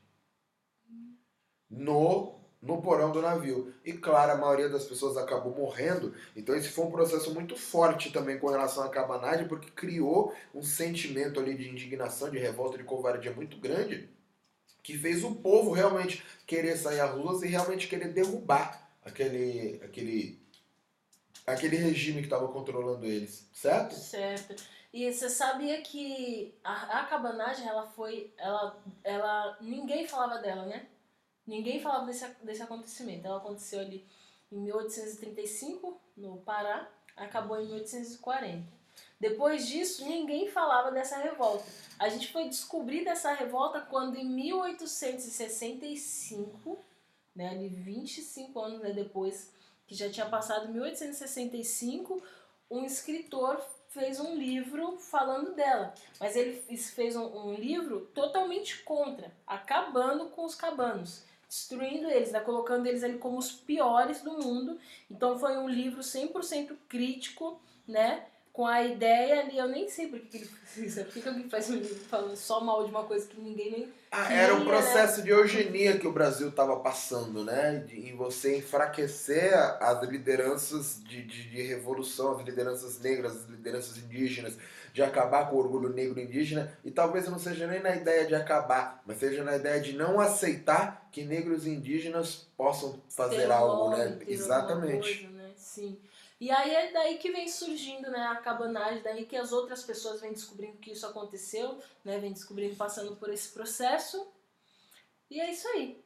no 1.69 2.36
no 2.67 2.81
porão 2.81 3.11
do 3.11 3.21
navio. 3.21 3.73
E 3.83 3.93
claro, 3.93 4.33
a 4.33 4.37
maioria 4.37 4.67
das 4.69 4.85
pessoas 4.85 5.15
acabou 5.17 5.55
morrendo. 5.55 6.13
Então 6.35 6.53
esse 6.53 6.69
foi 6.69 6.85
um 6.85 6.91
processo 6.91 7.33
muito 7.33 7.55
forte 7.55 8.11
também 8.11 8.37
com 8.37 8.49
relação 8.49 8.83
à 8.83 8.89
cabanagem, 8.89 9.47
porque 9.47 9.71
criou 9.71 10.35
um 10.53 10.61
sentimento 10.61 11.39
ali 11.39 11.55
de 11.55 11.69
indignação, 11.69 12.29
de 12.29 12.37
revolta, 12.37 12.77
de 12.77 12.83
covardia 12.83 13.31
muito 13.31 13.57
grande, 13.57 14.09
que 14.83 14.97
fez 14.97 15.23
o 15.23 15.35
povo 15.35 15.71
realmente 15.71 16.23
querer 16.45 16.75
sair 16.77 16.99
às 16.99 17.11
ruas 17.11 17.41
e 17.41 17.47
realmente 17.47 17.87
querer 17.87 18.09
derrubar 18.09 18.91
aquele 19.03 19.81
aquele 19.83 20.45
aquele 21.45 21.77
regime 21.77 22.19
que 22.19 22.27
estava 22.27 22.49
controlando 22.49 23.05
eles, 23.05 23.49
certo? 23.53 23.95
Certo. 23.95 24.61
E 24.93 25.11
você 25.11 25.29
sabia 25.29 25.81
que 25.81 26.57
a, 26.63 26.99
a 26.99 27.05
cabanagem, 27.05 27.67
ela 27.67 27.85
foi, 27.87 28.33
ela, 28.37 28.81
ela, 29.03 29.57
ninguém 29.61 30.07
falava 30.07 30.39
dela, 30.39 30.65
né? 30.65 30.87
Ninguém 31.47 31.79
falava 31.79 32.05
desse, 32.05 32.27
desse 32.43 32.61
acontecimento. 32.61 33.25
Ela 33.25 33.37
aconteceu 33.37 33.79
ali 33.79 34.05
em 34.51 34.57
1835, 34.57 35.99
no 36.17 36.39
Pará, 36.39 36.91
acabou 37.15 37.57
em 37.59 37.67
1840. 37.67 38.75
Depois 39.19 39.67
disso, 39.67 40.05
ninguém 40.05 40.47
falava 40.49 40.91
dessa 40.91 41.17
revolta. 41.17 41.65
A 41.97 42.07
gente 42.09 42.31
foi 42.31 42.47
descobrir 42.49 43.03
dessa 43.03 43.33
revolta 43.33 43.81
quando 43.81 44.15
em 44.15 44.29
1865, 44.29 46.77
né, 47.35 47.49
ali 47.49 47.69
25 47.69 48.59
anos 48.59 48.79
né, 48.81 48.91
depois 48.91 49.51
que 49.87 49.95
já 49.95 50.07
tinha 50.09 50.27
passado 50.27 50.71
1865, 50.71 52.21
um 52.69 52.83
escritor 52.83 53.59
fez 53.89 54.19
um 54.19 54.35
livro 54.35 54.97
falando 54.97 55.55
dela. 55.55 55.93
Mas 56.19 56.35
ele 56.35 56.61
fez 56.77 57.15
um, 57.15 57.25
um 57.25 57.55
livro 57.55 58.01
totalmente 58.13 58.83
contra, 58.83 59.31
acabando 59.47 60.29
com 60.29 60.45
os 60.45 60.53
cabanos 60.53 61.25
destruindo 61.47 62.09
eles, 62.09 62.31
né? 62.31 62.39
colocando 62.39 62.85
eles 62.87 63.03
ali 63.03 63.17
como 63.17 63.37
os 63.37 63.51
piores 63.51 64.21
do 64.21 64.31
mundo. 64.31 64.77
Então 65.09 65.37
foi 65.39 65.57
um 65.57 65.67
livro 65.67 66.01
100% 66.01 66.75
crítico, 66.87 67.59
né? 67.87 68.25
Com 68.57 68.65
a 68.65 68.83
ideia 68.83 69.41
ali, 69.41 69.55
eu 69.55 69.67
nem 69.67 69.87
sei 69.87 70.07
por 70.07 70.19
que 70.19 70.37
ele 70.37 70.45
fez 70.47 70.87
isso. 70.87 71.05
Por 71.05 71.21
que 71.21 71.29
alguém 71.29 71.47
faz 71.47 71.69
um 71.69 71.75
livro 71.75 71.95
falando 72.09 72.35
só 72.35 72.59
mal 72.59 72.83
de 72.83 72.89
uma 72.89 73.03
coisa 73.03 73.27
que 73.27 73.39
ninguém 73.39 73.69
nem. 73.69 73.93
Ah, 74.11 74.33
era 74.33 74.55
um 74.55 74.61
né? 74.61 74.65
processo 74.65 75.19
né? 75.19 75.25
de 75.25 75.29
eugenia 75.29 75.99
que 75.99 76.07
o 76.07 76.11
Brasil 76.11 76.49
estava 76.49 76.75
passando, 76.77 77.43
né? 77.43 77.85
Em 77.91 78.15
você 78.15 78.57
enfraquecer 78.57 79.53
as 79.79 80.01
lideranças 80.09 80.99
de, 81.03 81.21
de, 81.21 81.51
de 81.51 81.61
revolução, 81.61 82.31
as 82.31 82.43
lideranças 82.43 82.99
negras, 82.99 83.35
as 83.35 83.45
lideranças 83.45 83.95
indígenas 83.95 84.57
de 84.91 85.03
acabar 85.03 85.51
com 85.51 85.55
o 85.55 85.59
orgulho 85.59 85.89
negro 85.89 86.19
indígena, 86.19 86.75
e 86.83 86.89
talvez 86.89 87.27
não 87.27 87.37
seja 87.37 87.67
nem 87.67 87.79
na 87.79 87.95
ideia 87.95 88.25
de 88.25 88.33
acabar, 88.33 89.03
mas 89.05 89.19
seja 89.19 89.43
na 89.43 89.55
ideia 89.55 89.79
de 89.79 89.93
não 89.93 90.19
aceitar 90.19 91.07
que 91.11 91.23
negros 91.23 91.67
indígenas 91.67 92.47
possam 92.57 92.99
fazer 93.07 93.43
ter 93.43 93.51
algo, 93.51 93.91
nome, 93.91 94.03
né? 94.03 94.17
Exatamente. 94.27 95.19
Coisa, 95.19 95.37
né? 95.37 95.51
Sim. 95.55 95.99
E 96.39 96.51
aí 96.51 96.75
é 96.75 96.91
daí 96.91 97.17
que 97.17 97.31
vem 97.31 97.47
surgindo 97.47 98.11
né, 98.11 98.27
a 98.27 98.35
cabanagem, 98.35 99.01
daí 99.01 99.25
que 99.25 99.35
as 99.35 99.51
outras 99.51 99.83
pessoas 99.83 100.21
vêm 100.21 100.33
descobrindo 100.33 100.77
que 100.77 100.91
isso 100.91 101.05
aconteceu, 101.05 101.79
né, 102.05 102.19
vêm 102.19 102.31
descobrindo, 102.31 102.75
passando 102.75 103.15
por 103.15 103.31
esse 103.33 103.49
processo. 103.49 104.27
E 105.31 105.41
é 105.41 105.51
isso 105.51 105.67
aí. 105.69 105.99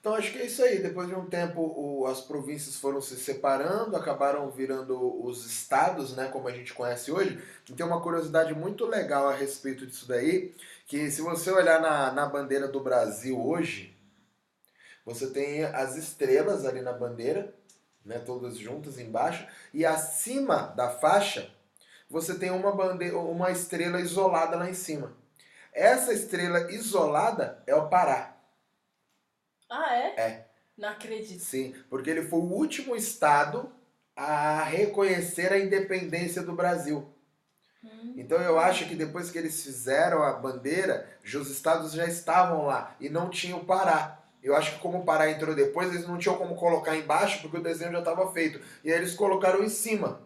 Então 0.00 0.14
acho 0.14 0.32
que 0.32 0.38
é 0.38 0.46
isso 0.46 0.62
aí. 0.62 0.80
Depois 0.80 1.08
de 1.08 1.14
um 1.14 1.26
tempo, 1.26 1.60
o, 1.60 2.06
as 2.06 2.20
províncias 2.20 2.76
foram 2.76 3.02
se 3.02 3.16
separando, 3.16 3.96
acabaram 3.96 4.48
virando 4.50 5.22
os 5.24 5.44
estados, 5.44 6.16
né, 6.16 6.28
como 6.28 6.48
a 6.48 6.52
gente 6.52 6.72
conhece 6.72 7.10
hoje. 7.12 7.42
E 7.68 7.72
tem 7.72 7.84
uma 7.84 8.00
curiosidade 8.00 8.54
muito 8.54 8.86
legal 8.86 9.28
a 9.28 9.34
respeito 9.34 9.86
disso 9.86 10.06
daí, 10.08 10.54
que 10.86 11.10
se 11.10 11.20
você 11.20 11.50
olhar 11.50 11.80
na, 11.80 12.12
na 12.12 12.26
bandeira 12.26 12.66
do 12.66 12.80
Brasil 12.80 13.38
hoje, 13.44 13.94
você 15.04 15.28
tem 15.30 15.64
as 15.64 15.96
estrelas 15.96 16.64
ali 16.64 16.80
na 16.80 16.92
bandeira, 16.92 17.54
né, 18.04 18.18
todas 18.18 18.56
juntas 18.56 18.98
embaixo, 18.98 19.46
e 19.72 19.84
acima 19.84 20.72
da 20.76 20.90
faixa 20.90 21.50
você 22.08 22.36
tem 22.36 22.50
uma 22.50 22.72
bandeira, 22.72 23.16
uma 23.18 23.52
estrela 23.52 24.00
isolada 24.00 24.56
lá 24.56 24.68
em 24.68 24.74
cima. 24.74 25.16
Essa 25.72 26.12
estrela 26.12 26.70
isolada 26.72 27.62
é 27.66 27.74
o 27.74 27.88
Pará. 27.88 28.36
Ah, 29.70 29.94
é? 29.94 30.20
É. 30.20 30.50
Não 30.76 30.88
acredito. 30.88 31.40
Sim, 31.40 31.74
porque 31.88 32.10
ele 32.10 32.22
foi 32.22 32.40
o 32.40 32.52
último 32.52 32.96
estado 32.96 33.72
a 34.16 34.64
reconhecer 34.64 35.52
a 35.52 35.58
independência 35.58 36.42
do 36.42 36.52
Brasil. 36.52 37.08
Hum. 37.84 38.14
Então 38.16 38.38
eu 38.42 38.58
acho 38.58 38.88
que 38.88 38.96
depois 38.96 39.30
que 39.30 39.38
eles 39.38 39.62
fizeram 39.62 40.22
a 40.22 40.32
bandeira, 40.32 41.08
os 41.24 41.48
estados 41.48 41.92
já 41.92 42.06
estavam 42.06 42.66
lá 42.66 42.96
e 42.98 43.08
não 43.08 43.30
tinha 43.30 43.56
o 43.56 43.64
Pará. 43.64 44.19
Eu 44.42 44.56
acho 44.56 44.72
que 44.72 44.80
como 44.80 44.98
o 44.98 45.04
Pará 45.04 45.30
entrou 45.30 45.54
depois, 45.54 45.90
eles 45.90 46.06
não 46.06 46.18
tinham 46.18 46.36
como 46.36 46.54
colocar 46.54 46.96
embaixo 46.96 47.42
porque 47.42 47.58
o 47.58 47.62
desenho 47.62 47.92
já 47.92 47.98
estava 47.98 48.32
feito. 48.32 48.60
E 48.82 48.90
aí 48.90 48.98
eles 48.98 49.14
colocaram 49.14 49.62
em 49.62 49.68
cima. 49.68 50.22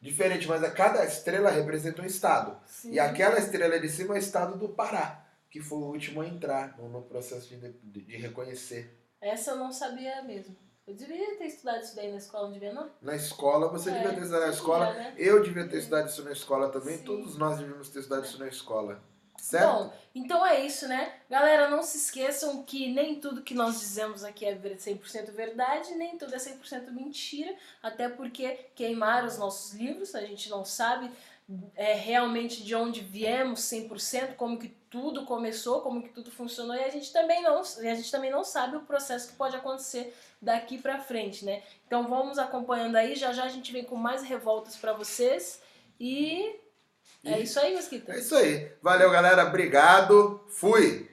Diferente, 0.00 0.46
mas 0.46 0.62
a 0.62 0.70
cada 0.70 1.04
estrela 1.04 1.50
representa 1.50 2.02
um 2.02 2.04
estado. 2.06 2.58
Sim. 2.66 2.92
E 2.92 3.00
aquela 3.00 3.38
estrela 3.38 3.78
de 3.80 3.88
cima 3.88 4.14
é 4.14 4.18
o 4.18 4.20
estado 4.20 4.58
do 4.58 4.68
Pará 4.68 5.24
que 5.54 5.60
foi 5.60 5.78
o 5.78 5.82
último 5.82 6.20
a 6.20 6.26
entrar 6.26 6.76
no, 6.76 7.00
processo 7.02 7.48
de, 7.48 7.56
de, 7.80 8.00
de, 8.00 8.16
reconhecer. 8.16 8.92
Essa 9.20 9.52
eu 9.52 9.56
não 9.56 9.70
sabia 9.70 10.20
mesmo. 10.24 10.56
Eu 10.84 10.96
devia 10.96 11.38
ter 11.38 11.46
estudado 11.46 11.80
isso 11.80 11.94
daí 11.94 12.10
na 12.10 12.16
escola, 12.18 12.46
não 12.46 12.52
devia 12.52 12.72
não? 12.72 12.90
Na 13.00 13.14
escola, 13.14 13.68
você 13.68 13.90
é, 13.90 13.92
devia 13.92 14.14
ter 14.14 14.22
estudado 14.22 14.46
na 14.46 14.52
escola. 14.52 14.86
Devia, 14.86 15.02
né? 15.02 15.14
Eu 15.16 15.42
devia 15.44 15.68
ter 15.68 15.78
estudado 15.78 16.08
isso 16.08 16.24
na 16.24 16.32
escola 16.32 16.70
também. 16.70 16.98
Sim. 16.98 17.04
Todos 17.04 17.38
nós 17.38 17.56
devíamos 17.56 17.88
ter 17.88 18.00
estudado 18.00 18.24
isso 18.24 18.36
na 18.40 18.48
escola. 18.48 19.00
Certo? 19.44 19.66
Bom, 19.66 19.92
então 20.14 20.46
é 20.46 20.64
isso, 20.64 20.88
né? 20.88 21.12
Galera, 21.28 21.68
não 21.68 21.82
se 21.82 21.98
esqueçam 21.98 22.62
que 22.62 22.90
nem 22.90 23.20
tudo 23.20 23.42
que 23.42 23.52
nós 23.52 23.78
dizemos 23.78 24.24
aqui 24.24 24.46
é 24.46 24.56
100% 24.56 25.32
verdade, 25.32 25.94
nem 25.96 26.16
tudo 26.16 26.34
é 26.34 26.38
100% 26.38 26.90
mentira, 26.90 27.54
até 27.82 28.08
porque 28.08 28.70
queimaram 28.74 29.26
os 29.28 29.36
nossos 29.36 29.74
livros, 29.74 30.14
a 30.14 30.22
gente 30.22 30.48
não 30.48 30.64
sabe 30.64 31.10
é, 31.76 31.92
realmente 31.92 32.64
de 32.64 32.74
onde 32.74 33.02
viemos 33.02 33.60
100%, 33.60 34.34
como 34.34 34.58
que 34.58 34.68
tudo 34.88 35.26
começou, 35.26 35.82
como 35.82 36.02
que 36.02 36.08
tudo 36.08 36.30
funcionou, 36.30 36.74
e 36.74 36.82
a 36.82 36.88
gente 36.88 37.12
também 37.12 37.42
não, 37.42 37.60
a 37.60 37.94
gente 37.94 38.10
também 38.10 38.30
não 38.30 38.42
sabe 38.42 38.78
o 38.78 38.86
processo 38.86 39.28
que 39.28 39.36
pode 39.36 39.54
acontecer 39.56 40.16
daqui 40.40 40.78
para 40.78 41.00
frente, 41.00 41.44
né? 41.44 41.62
Então 41.86 42.08
vamos 42.08 42.38
acompanhando 42.38 42.96
aí, 42.96 43.14
já 43.14 43.30
já 43.30 43.44
a 43.44 43.48
gente 43.48 43.70
vem 43.70 43.84
com 43.84 43.96
mais 43.96 44.22
revoltas 44.22 44.74
para 44.74 44.94
vocês 44.94 45.60
e 46.00 46.63
é 47.24 47.40
isso 47.40 47.58
aí, 47.58 47.74
Mosquita. 47.74 48.12
É 48.12 48.18
isso 48.18 48.34
aí. 48.34 48.70
Valeu, 48.82 49.10
galera. 49.10 49.44
Obrigado. 49.44 50.40
Fui. 50.48 51.08